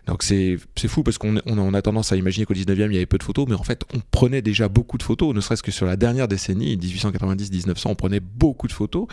Donc 0.07 0.25
c'est 0.25 0.59
fou 0.89 1.05
parce 1.05 1.17
qu'on 1.17 1.37
on 1.47 1.75
a 1.75 1.83
tendance 1.83 2.11
à 2.13 2.17
imaginer 2.17 2.45
qu'au 2.45 2.55
19e 2.55 2.87
il 2.87 2.95
y 2.95 2.97
avait 2.97 3.07
peu 3.07 3.19
de 3.19 3.23
photos, 3.23 3.47
mais 3.49 3.55
en 3.55 3.63
fait 3.63 3.85
on 3.95 4.01
prenait 4.11 4.43
déjà 4.43 4.69
beaucoup 4.69 4.99
de 4.99 5.03
photos, 5.03 5.33
ne 5.33 5.41
serait-ce 5.41 5.63
que 5.63 5.71
sur 5.71 5.87
la 5.87 5.97
dernière 5.97 6.27
décennie, 6.27 6.77
1890-1900, 7.51 7.89
on 7.89 7.95
prenait 7.95 8.21
beaucoup 8.21 8.67
de 8.67 8.73
photos. 8.73 9.07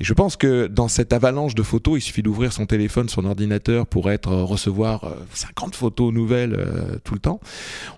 Et 0.00 0.04
je 0.04 0.14
pense 0.14 0.36
que 0.36 0.66
dans 0.66 0.88
cette 0.88 1.12
avalanche 1.12 1.54
de 1.54 1.62
photos, 1.62 1.98
il 1.98 2.00
suffit 2.00 2.22
d'ouvrir 2.22 2.52
son 2.52 2.66
téléphone, 2.66 3.08
son 3.08 3.24
ordinateur 3.24 3.86
pour 3.86 4.10
être 4.10 4.30
euh, 4.30 4.44
recevoir 4.44 5.12
50 5.34 5.74
euh, 5.74 5.76
photos 5.76 6.12
nouvelles 6.12 6.54
euh, 6.54 6.98
tout 7.04 7.14
le 7.14 7.20
temps. 7.20 7.40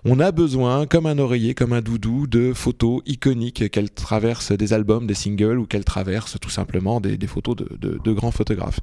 On 0.05 0.19
a 0.19 0.31
besoin, 0.31 0.85
comme 0.85 1.05
un 1.05 1.17
oreiller, 1.19 1.53
comme 1.53 1.73
un 1.73 1.81
doudou, 1.81 2.27
de 2.27 2.53
photos 2.53 3.01
iconiques 3.05 3.69
qu'elles 3.69 3.91
traversent 3.91 4.51
des 4.51 4.73
albums, 4.73 5.07
des 5.07 5.13
singles 5.13 5.59
ou 5.59 5.65
qu'elles 5.65 5.85
traversent 5.85 6.37
tout 6.39 6.49
simplement 6.49 7.01
des, 7.01 7.17
photos 7.27 7.55
de, 7.55 8.11
grands 8.11 8.31
photographes. 8.31 8.79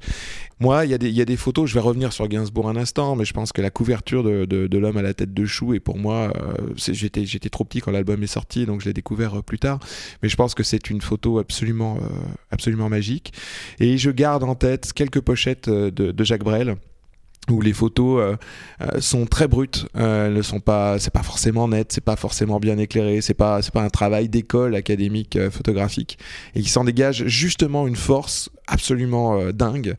Moi, 0.59 0.85
il 0.85 0.91
y, 0.91 1.21
a 1.21 1.25
des 1.25 1.37
photos, 1.37 1.69
je 1.69 1.73
vais 1.73 1.79
revenir 1.79 2.11
sur 2.11 2.27
Gainsbourg 2.27 2.69
un 2.69 2.75
instant, 2.75 3.15
mais 3.15 3.25
je 3.25 3.33
pense 3.33 3.51
que 3.51 3.61
la 3.61 3.69
couverture 3.69 4.23
de, 4.23 4.77
l'homme 4.77 4.97
à 4.97 5.01
la 5.01 5.13
tête 5.13 5.33
de 5.33 5.45
chou 5.45 5.73
et 5.73 5.79
pour 5.79 5.97
moi 5.97 6.33
euh, 6.35 6.73
j'étais 6.77 7.49
trop 7.49 7.63
petit 7.63 7.81
quand 7.81 7.91
l'album 7.91 8.21
est 8.23 8.27
sorti 8.27 8.65
donc 8.65 8.81
je 8.81 8.85
l'ai 8.85 8.93
découvert 8.93 9.43
plus 9.43 9.59
tard 9.59 9.79
mais 10.23 10.29
je 10.29 10.35
pense 10.35 10.55
que 10.55 10.63
c'est 10.63 10.78
une 10.87 11.01
photo 11.01 11.39
absolument 11.39 11.97
euh, 11.97 12.07
absolument 12.51 12.89
magique. 12.89 13.33
Et 13.79 13.97
je 13.97 14.11
garde 14.11 14.43
en 14.43 14.55
tête 14.55 14.93
quelques 14.93 15.21
pochettes 15.21 15.69
de, 15.69 15.89
de 15.89 16.23
Jacques 16.23 16.43
Brel 16.43 16.77
où 17.49 17.61
les 17.61 17.73
photos 17.73 18.21
euh, 18.21 18.35
euh, 18.81 19.01
sont 19.01 19.25
très 19.25 19.47
brutes, 19.47 19.87
euh, 19.97 20.29
ne 20.29 20.41
sont 20.41 20.59
pas, 20.59 20.99
c'est 20.99 21.13
pas 21.13 21.23
forcément 21.23 21.67
net, 21.67 21.91
c'est 21.91 22.03
pas 22.03 22.15
forcément 22.15 22.59
bien 22.59 22.77
éclairé, 22.77 23.21
c'est 23.21 23.33
pas, 23.33 23.61
c'est 23.61 23.73
pas 23.73 23.81
un 23.81 23.89
travail 23.89 24.29
d'école 24.29 24.75
académique 24.75 25.37
photographique, 25.49 26.17
et 26.55 26.61
qui 26.61 26.69
s'en 26.69 26.83
dégage 26.83 27.25
justement 27.27 27.87
une 27.87 27.95
force 27.95 28.49
absolument 28.69 29.51
dingue, 29.51 29.95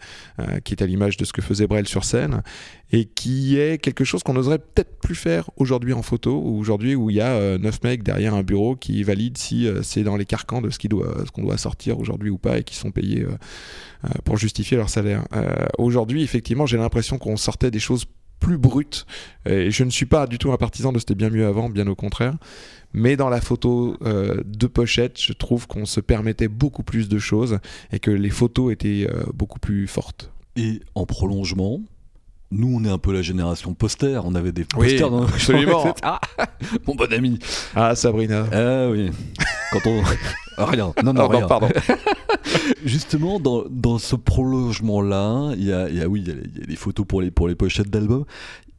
qui 0.64 0.74
est 0.74 0.82
à 0.82 0.86
l'image 0.86 1.16
de 1.16 1.24
ce 1.24 1.32
que 1.32 1.42
faisait 1.42 1.66
Brel 1.66 1.86
sur 1.86 2.04
scène, 2.04 2.42
et 2.92 3.04
qui 3.04 3.58
est 3.58 3.78
quelque 3.78 4.04
chose 4.04 4.22
qu'on 4.22 4.34
n'oserait 4.34 4.58
peut-être 4.58 4.98
plus 5.00 5.14
faire 5.14 5.50
aujourd'hui 5.56 5.92
en 5.92 6.02
photo, 6.02 6.40
ou 6.42 6.58
aujourd'hui 6.58 6.94
où 6.94 7.10
il 7.10 7.16
y 7.16 7.20
a 7.20 7.58
neuf 7.58 7.82
mecs 7.82 8.02
derrière 8.02 8.34
un 8.34 8.42
bureau 8.42 8.76
qui 8.76 9.02
valident 9.02 9.38
si 9.38 9.68
c'est 9.82 10.02
dans 10.02 10.16
les 10.16 10.26
carcans 10.26 10.60
de 10.60 10.70
ce 10.70 10.78
qu'on 10.78 11.42
doit 11.42 11.58
sortir 11.58 11.98
aujourd'hui 11.98 12.30
ou 12.30 12.38
pas, 12.38 12.58
et 12.58 12.64
qui 12.64 12.76
sont 12.76 12.90
payés 12.90 13.26
pour 14.24 14.36
justifier 14.36 14.76
leur 14.76 14.88
salaire. 14.88 15.24
aujourd'hui, 15.78 16.22
effectivement, 16.22 16.66
j'ai 16.66 16.78
l'impression 16.78 17.18
qu'on 17.18 17.36
sortait 17.36 17.70
des 17.70 17.78
choses 17.80 18.06
plus 18.40 18.58
brutes. 18.58 19.06
Et 19.46 19.70
je 19.70 19.84
ne 19.84 19.90
suis 19.90 20.06
pas 20.06 20.26
du 20.26 20.38
tout 20.38 20.50
un 20.50 20.56
partisan 20.56 20.92
de 20.92 20.98
c'était 20.98 21.14
bien 21.14 21.30
mieux 21.30 21.46
avant, 21.46 21.68
bien 21.68 21.86
au 21.86 21.94
contraire. 21.94 22.34
Mais 22.92 23.16
dans 23.16 23.28
la 23.28 23.40
photo 23.40 23.96
euh, 24.02 24.42
de 24.44 24.66
pochette, 24.66 25.20
je 25.20 25.32
trouve 25.32 25.68
qu'on 25.68 25.86
se 25.86 26.00
permettait 26.00 26.48
beaucoup 26.48 26.82
plus 26.82 27.08
de 27.08 27.18
choses 27.18 27.58
et 27.92 28.00
que 28.00 28.10
les 28.10 28.30
photos 28.30 28.72
étaient 28.72 29.06
euh, 29.08 29.22
beaucoup 29.32 29.60
plus 29.60 29.86
fortes. 29.86 30.32
Et 30.56 30.80
en 30.96 31.06
prolongement, 31.06 31.80
nous, 32.52 32.76
on 32.76 32.84
est 32.84 32.90
un 32.90 32.98
peu 32.98 33.12
la 33.12 33.22
génération 33.22 33.74
poster. 33.74 34.20
On 34.24 34.34
avait 34.34 34.52
des 34.52 34.64
posters 34.64 35.10
dans 35.10 35.24
absolument. 35.24 35.94
ah, 36.02 36.20
mon 36.86 36.94
bon 36.96 37.12
ami. 37.12 37.38
Ah, 37.76 37.94
Sabrina. 37.94 38.46
Ah 38.52 38.88
oui. 38.90 39.10
Quand 39.72 39.86
on. 39.86 40.02
rien. 40.64 40.92
Non, 41.04 41.12
non, 41.12 41.28
rien. 41.28 41.46
pardon. 41.46 41.68
Justement, 42.84 43.38
dans, 43.38 43.64
dans 43.70 43.98
ce 43.98 44.16
prolongement-là, 44.16 45.52
il 45.56 45.64
y 45.64 45.72
a, 45.72 45.88
y 45.88 46.00
a, 46.02 46.08
oui, 46.08 46.24
il 46.26 46.58
y, 46.58 46.62
a 46.62 46.66
des 46.66 46.76
photos 46.76 47.06
pour 47.06 47.22
les, 47.22 47.30
pour 47.30 47.46
les 47.46 47.54
pochettes 47.54 47.90
d'albums. 47.90 48.24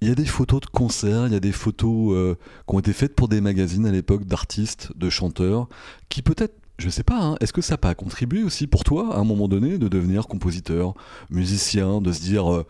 Il 0.02 0.10
y 0.10 0.12
a 0.12 0.16
des 0.16 0.26
photos 0.26 0.62
de 0.62 0.66
concerts, 0.66 1.28
il 1.28 1.34
y 1.34 1.36
a 1.36 1.40
des 1.40 1.52
photos 1.52 2.14
euh, 2.14 2.36
qui 2.68 2.76
ont 2.76 2.80
été 2.80 2.92
faites 2.92 3.16
pour 3.16 3.28
des 3.28 3.40
magazines 3.40 3.86
à 3.86 3.92
l'époque 3.92 4.26
d'artistes, 4.26 4.92
de 4.96 5.10
chanteurs, 5.10 5.68
qui 6.10 6.22
peut-être 6.24 6.56
je 6.80 6.90
sais 6.90 7.04
pas, 7.04 7.22
hein, 7.22 7.36
est-ce 7.42 7.54
que 7.54 7.62
ça 7.62 7.76
n'a 7.76 7.78
pas 7.78 7.94
contribué 7.94 8.42
aussi 8.42 8.66
pour 8.66 8.84
toi, 8.84 9.16
à 9.16 9.20
un 9.20 9.24
moment 9.24 9.48
donné, 9.48 9.78
de 9.78 9.88
devenir 9.88 10.28
compositeur, 10.28 10.96
musicien, 11.30 12.02
de 12.02 12.12
se 12.12 12.22
dire, 12.22 12.52
euh, 12.52 12.66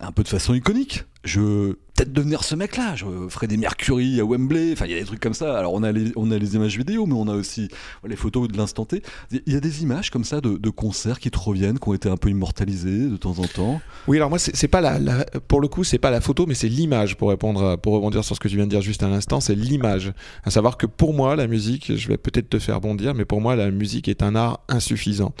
un 0.00 0.12
peu 0.12 0.22
de 0.22 0.28
façon 0.28 0.54
iconique, 0.54 1.04
je 1.28 1.74
peut-être 1.98 2.12
devenir 2.12 2.44
ce 2.44 2.54
mec-là. 2.54 2.94
Je 2.94 3.06
ferai 3.28 3.46
des 3.48 3.56
Mercury 3.56 4.20
à 4.20 4.24
Wembley. 4.24 4.72
Enfin, 4.72 4.86
il 4.86 4.92
y 4.92 4.94
a 4.94 5.00
des 5.00 5.04
trucs 5.04 5.20
comme 5.20 5.34
ça. 5.34 5.58
Alors, 5.58 5.74
on 5.74 5.82
a 5.82 5.90
les, 5.90 6.12
on 6.14 6.30
a 6.30 6.38
les 6.38 6.54
images 6.54 6.78
vidéo, 6.78 7.06
mais 7.06 7.14
on 7.14 7.26
a 7.26 7.34
aussi 7.34 7.68
les 8.06 8.14
photos 8.14 8.48
de 8.48 8.56
l'instant 8.56 8.84
T. 8.84 9.02
Il 9.32 9.52
y 9.52 9.56
a 9.56 9.60
des 9.60 9.82
images 9.82 10.10
comme 10.10 10.24
ça 10.24 10.40
de, 10.40 10.70
concerts 10.70 11.18
qui 11.18 11.30
te 11.30 11.38
reviennent, 11.38 11.78
qui 11.78 11.88
ont 11.88 11.94
été 11.94 12.08
un 12.08 12.16
peu 12.16 12.28
immortalisées 12.28 13.08
de 13.08 13.16
temps 13.16 13.38
en 13.38 13.46
temps. 13.46 13.80
Oui, 14.06 14.18
alors 14.18 14.28
moi, 14.28 14.38
c'est 14.38 14.68
pas 14.68 14.80
la, 14.80 15.24
pour 15.48 15.60
le 15.60 15.66
coup, 15.66 15.82
c'est 15.82 15.98
pas 15.98 16.10
la 16.10 16.20
photo, 16.20 16.46
mais 16.46 16.54
c'est 16.54 16.68
l'image. 16.68 17.16
Pour 17.16 17.30
répondre, 17.30 17.76
pour 17.76 17.94
rebondir 17.94 18.22
sur 18.22 18.36
ce 18.36 18.40
que 18.40 18.48
tu 18.48 18.56
viens 18.56 18.66
de 18.66 18.70
dire 18.70 18.80
juste 18.80 19.02
à 19.02 19.08
l'instant, 19.08 19.40
c'est 19.40 19.56
l'image. 19.56 20.12
À 20.44 20.50
savoir 20.50 20.76
que 20.76 20.86
pour 20.86 21.14
moi, 21.14 21.34
la 21.34 21.48
musique, 21.48 21.96
je 21.96 22.08
vais 22.08 22.16
peut-être 22.16 22.48
te 22.48 22.58
faire 22.60 22.80
bondir, 22.80 23.14
mais 23.14 23.24
pour 23.24 23.40
moi, 23.40 23.56
la 23.56 23.70
musique 23.70 24.06
est 24.06 24.22
un 24.22 24.36
art 24.36 24.60
insuffisant. 24.68 25.34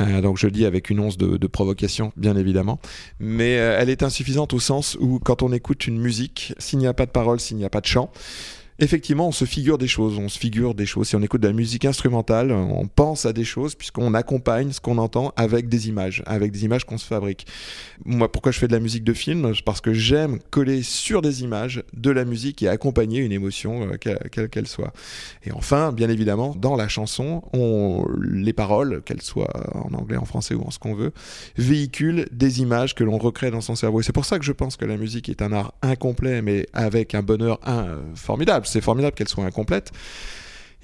Euh, 0.00 0.20
donc, 0.20 0.36
je 0.36 0.46
le 0.46 0.52
dis 0.52 0.66
avec 0.66 0.90
une 0.90 1.00
once 1.00 1.16
de, 1.16 1.46
provocation, 1.46 2.12
bien 2.16 2.36
évidemment, 2.36 2.80
mais 3.20 3.58
euh, 3.58 3.76
elle 3.78 3.90
est 3.90 4.02
insuffisante 4.02 4.54
au 4.54 4.60
sens 4.60 4.96
où 5.00 5.18
quand 5.18 5.31
on 5.40 5.52
écoute 5.52 5.86
une 5.86 5.98
musique, 5.98 6.54
s'il 6.58 6.78
n'y 6.78 6.86
a 6.86 6.94
pas 6.94 7.06
de 7.06 7.10
parole, 7.10 7.40
s'il 7.40 7.56
n'y 7.56 7.64
a 7.64 7.70
pas 7.70 7.80
de 7.80 7.86
chant, 7.86 8.10
effectivement, 8.82 9.28
on 9.28 9.32
se 9.32 9.44
figure 9.44 9.78
des 9.78 9.86
choses, 9.86 10.18
on 10.18 10.28
se 10.28 10.38
figure 10.38 10.74
des 10.74 10.86
choses. 10.86 11.08
Si 11.08 11.16
on 11.16 11.22
écoute 11.22 11.40
de 11.40 11.46
la 11.46 11.52
musique 11.52 11.84
instrumentale, 11.84 12.50
on 12.50 12.86
pense 12.88 13.26
à 13.26 13.32
des 13.32 13.44
choses 13.44 13.76
puisqu'on 13.76 14.12
accompagne 14.12 14.72
ce 14.72 14.80
qu'on 14.80 14.98
entend 14.98 15.32
avec 15.36 15.68
des 15.68 15.88
images, 15.88 16.22
avec 16.26 16.50
des 16.50 16.64
images 16.64 16.84
qu'on 16.84 16.98
se 16.98 17.06
fabrique. 17.06 17.46
Moi, 18.04 18.30
pourquoi 18.30 18.50
je 18.50 18.58
fais 18.58 18.66
de 18.66 18.72
la 18.72 18.80
musique 18.80 19.04
de 19.04 19.12
film? 19.12 19.52
Parce 19.64 19.80
que 19.80 19.92
j'aime 19.92 20.40
coller 20.50 20.82
sur 20.82 21.22
des 21.22 21.44
images 21.44 21.84
de 21.94 22.10
la 22.10 22.24
musique 22.24 22.62
et 22.62 22.68
accompagner 22.68 23.20
une 23.20 23.30
émotion, 23.30 23.88
euh, 23.92 23.96
quelle 24.30 24.48
qu'elle 24.48 24.66
soit. 24.66 24.92
Et 25.44 25.52
enfin, 25.52 25.92
bien 25.92 26.08
évidemment, 26.08 26.54
dans 26.58 26.74
la 26.74 26.88
chanson, 26.88 27.42
on, 27.52 28.04
les 28.20 28.52
paroles, 28.52 29.02
qu'elles 29.04 29.22
soient 29.22 29.52
en 29.74 29.94
anglais, 29.94 30.16
en 30.16 30.24
français 30.24 30.54
ou 30.54 30.62
en 30.62 30.72
ce 30.72 30.80
qu'on 30.80 30.94
veut, 30.94 31.12
véhiculent 31.56 32.26
des 32.32 32.60
images 32.60 32.96
que 32.96 33.04
l'on 33.04 33.18
recrée 33.18 33.52
dans 33.52 33.60
son 33.60 33.76
cerveau. 33.76 34.00
Et 34.00 34.02
c'est 34.02 34.12
pour 34.12 34.24
ça 34.24 34.40
que 34.40 34.44
je 34.44 34.52
pense 34.52 34.76
que 34.76 34.84
la 34.84 34.96
musique 34.96 35.28
est 35.28 35.40
un 35.40 35.52
art 35.52 35.72
incomplet, 35.82 36.42
mais 36.42 36.66
avec 36.72 37.14
un 37.14 37.22
bonheur 37.22 37.60
formidable 38.16 38.66
c'est 38.72 38.80
formidable 38.80 39.14
qu'elle 39.14 39.28
soit 39.28 39.44
incomplète. 39.44 39.92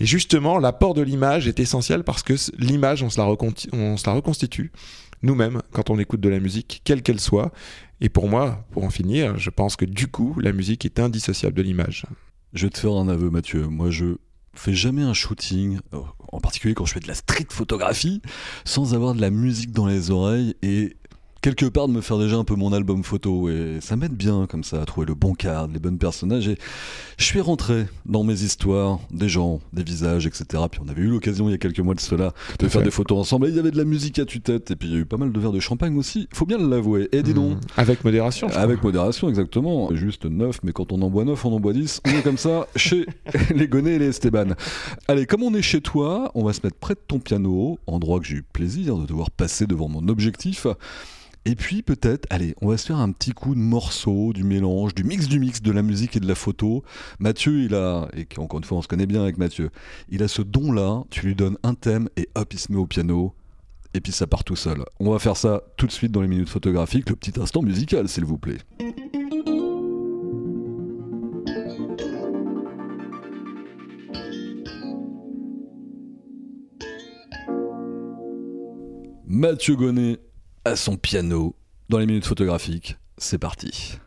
Et 0.00 0.06
justement, 0.06 0.58
l'apport 0.58 0.94
de 0.94 1.02
l'image 1.02 1.48
est 1.48 1.58
essentiel 1.60 2.04
parce 2.04 2.22
que 2.22 2.34
l'image, 2.58 3.02
on, 3.02 3.10
se 3.10 3.18
la 3.18 3.24
reconstitue 3.24 4.72
nous-mêmes 5.22 5.60
quand 5.72 5.90
on 5.90 5.98
écoute 5.98 6.20
de 6.20 6.28
la 6.28 6.38
musique, 6.38 6.82
quelle 6.84 7.02
qu'elle 7.02 7.20
soit. 7.20 7.52
Et 8.00 8.08
pour 8.08 8.28
moi, 8.28 8.64
pour 8.70 8.84
en 8.84 8.90
finir, 8.90 9.36
je 9.38 9.50
pense 9.50 9.74
que 9.74 9.84
du 9.84 10.06
coup, 10.06 10.36
la 10.38 10.52
musique 10.52 10.84
est 10.84 11.00
indissociable 11.00 11.56
de 11.56 11.62
l'image. 11.62 12.06
Je 12.52 12.66
vais 12.66 12.70
te 12.70 12.78
faire 12.78 12.92
un 12.92 13.08
aveu, 13.08 13.28
Mathieu. 13.28 13.66
Moi, 13.66 13.90
je 13.90 14.16
fais 14.54 14.74
jamais 14.74 15.02
un 15.02 15.14
shooting, 15.14 15.80
euh, 15.94 15.98
en 16.32 16.40
particulier 16.40 16.74
quand 16.74 16.84
je 16.84 16.94
fais 16.94 17.00
de 17.00 17.08
la 17.08 17.14
street 17.14 17.46
photographie, 17.50 18.22
sans 18.64 18.94
avoir 18.94 19.14
de 19.14 19.20
la 19.20 19.30
musique 19.30 19.72
dans 19.72 19.86
les 19.86 20.10
oreilles. 20.12 20.54
Et 20.62 20.96
quelque 21.40 21.66
part 21.66 21.88
de 21.88 21.92
me 21.92 22.00
faire 22.00 22.18
déjà 22.18 22.36
un 22.36 22.44
peu 22.44 22.54
mon 22.54 22.72
album 22.72 23.04
photo 23.04 23.48
et 23.48 23.78
ça 23.80 23.96
m'aide 23.96 24.14
bien 24.14 24.46
comme 24.46 24.64
ça 24.64 24.82
à 24.82 24.84
trouver 24.84 25.06
le 25.06 25.14
bon 25.14 25.34
cadre, 25.34 25.72
les 25.72 25.78
bonnes 25.78 25.98
personnages 25.98 26.48
et 26.48 26.58
je 27.16 27.24
suis 27.24 27.40
rentré 27.40 27.86
dans 28.06 28.24
mes 28.24 28.42
histoires, 28.42 28.98
des 29.10 29.28
gens, 29.28 29.60
des 29.72 29.82
visages, 29.82 30.26
etc. 30.26 30.44
Puis 30.70 30.80
on 30.84 30.88
avait 30.88 31.02
eu 31.02 31.08
l'occasion 31.08 31.48
il 31.48 31.52
y 31.52 31.54
a 31.54 31.58
quelques 31.58 31.80
mois 31.80 31.94
de 31.94 32.00
cela 32.00 32.32
de 32.58 32.68
faire 32.68 32.82
des 32.82 32.90
photos 32.90 33.18
ensemble 33.18 33.46
et 33.46 33.50
il 33.50 33.56
y 33.56 33.58
avait 33.58 33.70
de 33.70 33.78
la 33.78 33.84
musique 33.84 34.18
à 34.18 34.24
tue-tête 34.24 34.70
et 34.70 34.76
puis 34.76 34.88
il 34.88 34.94
y 34.94 34.96
a 34.96 35.00
eu 35.00 35.06
pas 35.06 35.16
mal 35.16 35.32
de 35.32 35.40
verres 35.40 35.52
de 35.52 35.60
champagne 35.60 35.96
aussi, 35.96 36.28
faut 36.32 36.46
bien 36.46 36.58
l'avouer. 36.58 37.08
Et 37.12 37.22
dis 37.22 37.34
donc. 37.34 37.56
Mmh. 37.56 37.60
Avec 37.76 38.04
modération. 38.04 38.48
Avec 38.48 38.82
modération, 38.82 39.28
exactement. 39.28 39.94
Juste 39.94 40.24
neuf, 40.24 40.58
mais 40.62 40.72
quand 40.72 40.92
on 40.92 41.00
en 41.02 41.10
boit 41.10 41.24
neuf, 41.24 41.44
on 41.44 41.52
en 41.52 41.60
boit 41.60 41.72
10. 41.72 42.00
On 42.06 42.10
est 42.10 42.22
comme 42.22 42.38
ça 42.38 42.66
chez 42.76 43.06
les 43.54 43.68
Gonnet 43.68 43.94
et 43.94 43.98
les 43.98 44.08
Esteban. 44.08 44.54
Allez, 45.06 45.26
comme 45.26 45.42
on 45.42 45.54
est 45.54 45.62
chez 45.62 45.80
toi, 45.80 46.30
on 46.34 46.44
va 46.44 46.52
se 46.52 46.60
mettre 46.64 46.76
près 46.76 46.94
de 46.94 47.00
ton 47.06 47.18
piano, 47.18 47.78
endroit 47.86 48.20
que 48.20 48.26
j'ai 48.26 48.36
eu 48.36 48.42
plaisir 48.42 48.96
de 48.96 49.06
devoir 49.06 49.30
passer 49.30 49.66
devant 49.66 49.88
mon 49.88 50.08
objectif. 50.08 50.66
Et 51.48 51.54
puis 51.54 51.80
peut-être, 51.80 52.26
allez, 52.28 52.54
on 52.60 52.68
va 52.68 52.76
se 52.76 52.84
faire 52.84 52.98
un 52.98 53.10
petit 53.10 53.32
coup 53.32 53.54
de 53.54 53.60
morceau, 53.60 54.34
du 54.34 54.44
mélange, 54.44 54.94
du 54.94 55.02
mix 55.02 55.28
du 55.28 55.40
mix 55.40 55.62
de 55.62 55.72
la 55.72 55.80
musique 55.80 56.14
et 56.14 56.20
de 56.20 56.28
la 56.28 56.34
photo. 56.34 56.84
Mathieu, 57.20 57.62
il 57.62 57.74
a, 57.74 58.06
et 58.14 58.28
encore 58.36 58.58
une 58.58 58.64
fois 58.64 58.76
on 58.76 58.82
se 58.82 58.86
connaît 58.86 59.06
bien 59.06 59.22
avec 59.22 59.38
Mathieu, 59.38 59.70
il 60.10 60.22
a 60.22 60.28
ce 60.28 60.42
don-là, 60.42 61.04
tu 61.08 61.24
lui 61.24 61.34
donnes 61.34 61.56
un 61.62 61.72
thème 61.72 62.10
et 62.18 62.28
hop, 62.34 62.52
il 62.52 62.58
se 62.58 62.70
met 62.70 62.76
au 62.76 62.86
piano. 62.86 63.32
Et 63.94 64.02
puis 64.02 64.12
ça 64.12 64.26
part 64.26 64.44
tout 64.44 64.56
seul. 64.56 64.84
On 65.00 65.10
va 65.10 65.18
faire 65.18 65.38
ça 65.38 65.62
tout 65.78 65.86
de 65.86 65.90
suite 65.90 66.12
dans 66.12 66.20
les 66.20 66.28
minutes 66.28 66.50
photographiques, 66.50 67.08
le 67.08 67.16
petit 67.16 67.40
instant 67.40 67.62
musical 67.62 68.10
s'il 68.10 68.26
vous 68.26 68.36
plaît. 68.36 68.58
Mathieu 79.26 79.76
Gonnet 79.76 80.18
son 80.76 80.96
piano 80.96 81.56
dans 81.88 81.98
les 81.98 82.06
minutes 82.06 82.26
photographiques. 82.26 82.96
C'est 83.16 83.38
parti. 83.38 83.98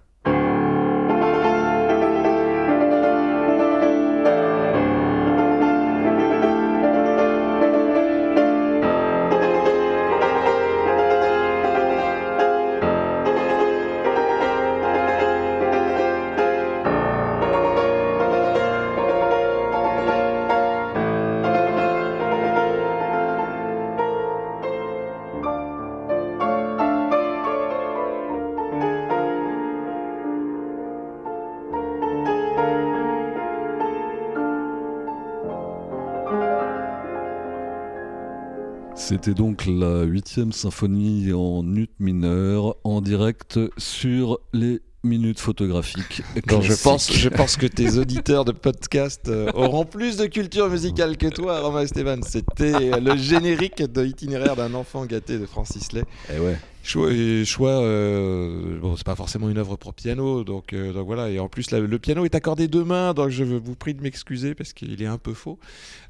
C'était 39.12 39.34
donc 39.34 39.65
la 39.65 40.04
huitième 40.04 40.54
symphonie 40.54 41.34
en 41.34 41.65
ut 41.76 41.89
mineur 42.00 42.78
en 42.86 43.02
direct 43.02 43.60
sur 43.78 44.39
les 44.54 44.80
minutes 45.04 45.41
photographiques. 45.41 46.21
je 46.62 46.82
pense, 46.82 47.12
je 47.12 47.28
pense 47.28 47.58
que 47.58 47.65
tes 47.65 47.97
auditeurs 47.97 48.45
de 48.45 48.54
podcast 48.54 49.28
euh, 49.28 49.52
auront 49.54 49.84
plus 49.84 50.15
de 50.15 50.28
culture 50.28 50.69
musicale 50.69 51.17
que 51.17 51.28
toi, 51.28 51.60
Romain 51.60 51.82
Esteban. 51.82 52.21
C'était 52.26 53.02
le 53.02 53.17
générique 53.17 53.84
de 53.84 54.00
l'itinéraire 54.00 54.56
d'un 54.56 54.74
enfant 54.76 55.06
gâté 55.06 55.38
de 55.38 55.45
Francis 55.45 55.91
Lay. 55.91 56.00
Et 56.30 56.36
eh 56.38 56.39
ouais. 56.39 56.58
Choix, 56.84 57.12
choix 57.46 57.84
euh, 57.84 58.80
bon, 58.80 58.96
c'est 58.96 59.06
pas 59.06 59.15
forcément 59.15 59.50
une 59.50 59.58
œuvre 59.60 59.76
pour 59.76 59.94
piano, 59.94 60.44
donc, 60.44 60.74
euh, 60.74 60.91
voilà. 61.06 61.30
Et 61.30 61.39
en 61.39 61.48
plus, 61.48 61.72
le 61.72 62.00
piano 62.00 62.26
est 62.26 62.34
accordé 62.34 62.67
deux 62.67 62.84
mains, 62.84 63.13
donc 63.13 63.30
je 63.30 63.44
vous 63.44 63.76
prie 63.76 63.94
de 63.94 64.02
m'excuser 64.02 64.56
parce 64.56 64.74
qu'il 64.74 65.02
est 65.02 65.08
un 65.08 65.20
peu 65.20 65.34
faux. 65.34 65.60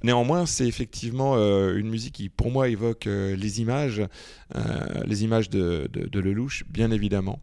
Néanmoins, 0.04 0.46
c'est 0.46 0.66
effectivement 0.66 1.34
euh, 1.36 1.76
une 1.76 1.90
musique 1.90 2.14
qui, 2.14 2.30
pour 2.30 2.52
moi, 2.52 2.70
évoque 2.70 3.06
les 3.06 3.62
images, 3.62 4.02
les 5.06 5.24
images 5.24 5.50
de, 5.50 5.90
de, 5.92 6.20
Lelouch, 6.20 6.64
bien 6.70 6.92
évidemment. 6.92 7.42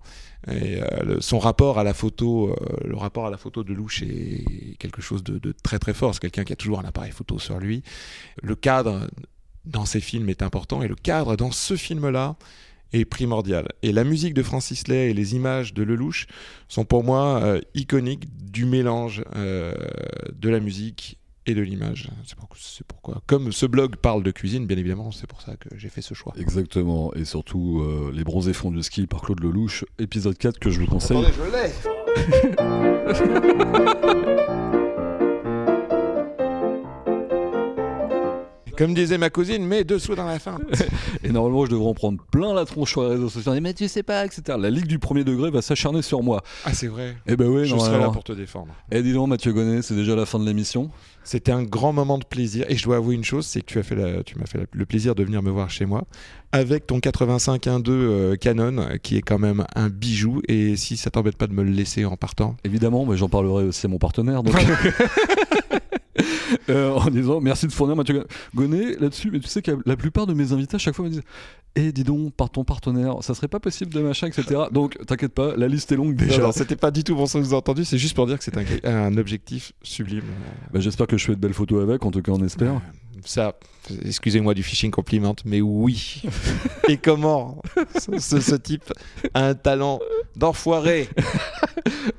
Et 0.51 0.79
son 1.21 1.39
rapport 1.39 1.79
à 1.79 1.85
la 1.85 1.95
photo, 1.95 2.55
le 2.85 2.97
rapport 2.97 3.27
à 3.27 3.31
la 3.31 3.37
photo 3.37 3.65
de 3.65 3.73
Lelouch 3.73 4.03
est 4.03 4.77
quelque 4.79 5.03
chose 5.03 5.23
de, 5.23 5.39
de 5.39 5.53
très 5.53 5.79
très 5.79 5.95
fort. 5.95 6.15
C'est 6.15 6.21
quelqu'un 6.21 6.45
qui 6.45 6.53
a 6.53 6.57
toujours 6.57 6.81
un 6.81 6.85
appareil 6.85 7.13
photo 7.13 7.39
sur 7.39 7.59
lui. 7.59 7.83
Le 8.43 8.55
cadre 8.55 9.09
dans 9.65 9.85
ses 9.85 10.01
films 10.01 10.29
est 10.29 10.43
important 10.43 10.83
et 10.83 10.89
le 10.89 10.95
cadre 10.95 11.37
dans 11.37 11.51
ce 11.51 11.77
film-là 11.77 12.37
est 12.93 13.05
primordial. 13.05 13.69
Et 13.83 13.93
la 13.93 14.05
musique 14.05 14.35
de 14.35 14.43
Francis 14.43 14.89
Lay 14.89 15.11
et 15.11 15.15
les 15.15 15.35
images 15.35 15.75
de 15.75 15.83
Lelouch 15.83 16.27
sont 16.69 16.85
pour 16.85 17.05
moi 17.05 17.41
euh, 17.43 17.61
iconiques 17.75 18.29
du 18.51 18.65
mélange 18.65 19.23
euh, 19.37 19.75
de 20.35 20.49
la 20.49 20.61
musique 20.61 21.19
et 21.47 21.55
de 21.55 21.63
l'image. 21.63 22.11
C'est 22.57 22.87
pourquoi, 22.87 23.23
comme 23.27 23.53
ce 23.53 23.65
blog 23.67 23.97
parle 23.97 24.23
de 24.23 24.31
cuisine, 24.31 24.67
bien 24.67 24.77
évidemment, 24.77 25.11
c'est 25.13 25.27
pour 25.27 25.41
ça 25.41 25.57
que 25.57 25.69
j'ai 25.77 25.89
fait 25.89 26.03
ce 26.03 26.13
choix. 26.13 26.35
Exactement, 26.39 27.15
et 27.15 27.25
surtout 27.25 27.81
euh, 27.81 28.13
Les 28.13 28.23
bronzés 28.23 28.53
fonds 28.53 28.71
du 28.71 28.83
ski 28.83 29.07
par 29.07 29.23
Claude 29.23 29.41
Lelouch, 29.41 29.85
épisode 29.99 30.37
4 30.37 30.59
que 30.59 30.71
je 30.71 30.81
vous 30.81 30.87
conseille. 30.87 31.17
Attendez, 31.17 31.35
je 33.15 33.25
l'ai 33.25 34.73
Comme 38.79 38.95
disait 38.95 39.19
ma 39.19 39.29
cousine, 39.29 39.67
mets 39.67 39.83
deux 39.83 39.99
sous 39.99 40.15
dans 40.15 40.25
la 40.25 40.39
fin. 40.39 40.57
et 41.25 41.31
normalement, 41.31 41.67
je 41.67 41.73
devrais 41.73 41.89
en 41.89 41.95
prendre 41.95 42.23
plein 42.31 42.55
la 42.55 42.65
tronche 42.65 42.93
sur 42.93 43.03
les 43.03 43.09
réseaux 43.09 43.29
sociaux. 43.29 43.53
Mais 43.61 43.75
tu 43.75 43.89
sais 43.89 44.05
pas, 44.05 44.25
etc. 44.25 44.57
La 44.57 44.71
Ligue 44.71 44.87
du 44.87 45.01
premier 45.01 45.25
degré 45.25 45.51
va 45.51 45.63
s'acharner 45.63 46.01
sur 46.01 46.23
moi. 46.23 46.45
Ah, 46.65 46.73
c'est 46.73 46.87
vrai. 46.87 47.17
Et 47.27 47.33
eh 47.33 47.37
ben 47.37 47.49
oui, 47.49 47.65
je 47.65 47.77
serai 47.77 47.99
là 47.99 48.11
pour 48.11 48.23
te 48.23 48.31
défendre. 48.31 48.69
Et 48.93 48.99
eh, 48.99 49.03
dis 49.03 49.13
donc, 49.13 49.31
Mathieu 49.31 49.53
Gonnet, 49.53 49.83
c'est 49.83 49.97
déjà 49.97 50.15
la 50.15 50.27
fin 50.27 50.39
de 50.39 50.47
l'émission. 50.47 50.91
C'était 51.25 51.51
un 51.51 51.65
grand 51.65 51.93
moment 51.93 52.19
de 52.19 52.25
plaisir. 52.25 52.67
Et 52.69 52.77
je 52.77 52.85
dois 52.85 52.99
avouer 52.99 53.17
une 53.17 53.25
chose, 53.25 53.47
c'est 53.47 53.63
que 53.63 53.67
tu 53.67 53.81
as 53.81 53.83
fait 53.83 53.97
tu 54.23 54.39
m'as 54.39 54.47
fait 54.47 54.61
le 54.71 54.87
plaisir 54.87 55.17
de 55.17 55.25
venir 55.25 55.43
me 55.43 55.51
voir 55.51 55.71
chez 55.71 55.85
moi 55.85 56.05
avec 56.53 56.87
ton 56.87 56.99
85.1.2 57.01 57.91
euh, 57.91 58.37
Canon, 58.37 58.87
qui 59.03 59.17
est 59.17 59.23
quand 59.23 59.41
même 59.41 59.67
un 59.75 59.89
bijou. 59.89 60.41
Et 60.47 60.77
si 60.77 60.97
ça 60.97 61.11
t'embête 61.11 61.37
pas 61.37 61.49
de 61.49 61.53
me 61.53 61.65
le 61.65 61.73
laisser 61.73 62.05
en 62.05 62.17
partant. 62.17 62.57
Évidemment, 62.63 63.05
mais 63.05 63.17
j'en 63.17 63.29
parlerai 63.29 63.65
aussi 63.65 63.87
à 63.87 63.89
mon 63.89 63.99
partenaire. 63.99 64.45
Donc... 64.45 64.55
Euh, 66.71 66.93
en 66.93 67.09
disant 67.09 67.41
merci 67.41 67.67
de 67.67 67.73
fournir 67.73 67.97
Mathieu 67.97 68.25
Gonnet 68.55 68.97
là-dessus. 68.99 69.31
Mais 69.31 69.41
tu 69.41 69.49
sais 69.49 69.63
que 69.63 69.73
la 69.87 69.97
plupart 69.97 70.27
de 70.27 70.35
mes 70.35 70.53
invités 70.53 70.77
à 70.77 70.79
chaque 70.79 70.95
fois 70.95 71.05
me 71.05 71.11
disent 71.11 71.23
Eh, 71.77 71.93
dis 71.93 72.05
donc, 72.05 72.35
par 72.35 72.51
ton 72.51 72.65
partenaire, 72.65 73.17
ça 73.23 73.35
serait 73.35 73.49
pas 73.49 73.61
possible 73.61 73.93
de 73.93 74.01
machin, 74.01 74.27
etc. 74.27 74.63
Donc, 74.73 74.99
t'inquiète 75.07 75.33
pas, 75.33 75.57
la 75.57 75.69
liste 75.69 75.93
est 75.93 75.97
longue 75.97 76.15
déjà. 76.15 76.43
Non, 76.43 76.53
c'était 76.53 76.77
pas 76.77 76.91
du 76.91 77.05
tout 77.05 77.15
bon 77.15 77.27
sens 77.27 77.53
entendu, 77.53 77.85
c'est 77.85 77.99
juste 77.99 78.15
pour 78.15 78.27
dire 78.27 78.39
que 78.39 78.45
c'est 78.45 78.87
un, 78.87 79.17
objectif 79.17 79.73
sublime. 79.83 80.25
Bah, 80.73 80.81
j'espère 80.81 81.07
que 81.07 81.17
je 81.17 81.25
fais 81.25 81.35
de 81.35 81.41
belles 81.41 81.55
photos 81.55 81.83
avec, 81.83 82.05
en 82.05 82.11
tout 82.11 82.23
cas, 82.23 82.33
on 82.33 82.45
espère. 82.45 82.81
Ça, 83.25 83.59
excusez-moi 84.05 84.55
du 84.55 84.63
phishing 84.63 84.91
compliment, 84.91 85.35
mais 85.45 85.61
oui. 85.61 86.23
Et 86.89 86.97
comment 86.97 87.61
ce, 87.99 88.55
type 88.57 88.93
a 89.35 89.47
un 89.47 89.55
talent 89.55 90.01
d'enfoiré? 90.37 91.09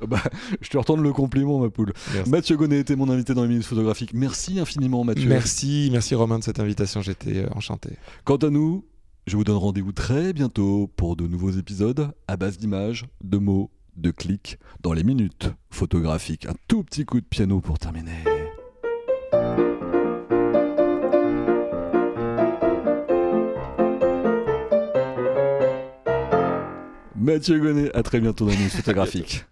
Bah, 0.06 0.22
Je 0.60 0.68
te 0.68 0.78
retourne 0.78 1.02
le 1.02 1.12
compliment, 1.12 1.60
ma 1.60 1.68
poule. 1.68 1.92
Mathieu 2.26 2.56
Gonnet 2.56 2.80
était 2.80 2.96
mon 2.96 3.08
invité 3.08 3.34
dans 3.34 3.42
les 3.42 3.48
minutes 3.48 3.66
photographiques. 3.66 4.12
Merci 4.14 4.58
infiniment, 4.58 5.04
Mathieu. 5.04 5.28
Merci, 5.28 5.88
merci 5.92 6.14
Romain 6.14 6.38
de 6.38 6.44
cette 6.44 6.58
invitation. 6.58 7.02
J'étais 7.02 7.36
euh, 7.38 7.48
enchanté. 7.54 7.90
Quant 8.24 8.36
à 8.36 8.50
nous, 8.50 8.84
je 9.26 9.36
vous 9.36 9.44
donne 9.44 9.56
rendez-vous 9.56 9.92
très 9.92 10.32
bientôt 10.32 10.90
pour 10.96 11.14
de 11.16 11.26
nouveaux 11.26 11.50
épisodes 11.50 12.12
à 12.26 12.36
base 12.36 12.58
d'images, 12.58 13.06
de 13.22 13.38
mots, 13.38 13.70
de 13.96 14.10
clics 14.10 14.58
dans 14.80 14.92
les 14.92 15.04
minutes 15.04 15.50
photographiques. 15.70 16.46
Un 16.46 16.54
tout 16.66 16.82
petit 16.82 17.04
coup 17.04 17.20
de 17.20 17.26
piano 17.26 17.60
pour 17.60 17.78
terminer. 17.78 18.39
Mathieu 27.30 27.60
Gonnet, 27.60 27.94
à 27.94 28.02
très 28.02 28.20
bientôt 28.20 28.44
dans 28.44 28.50
les 28.50 28.56
photographiques. 28.68 29.44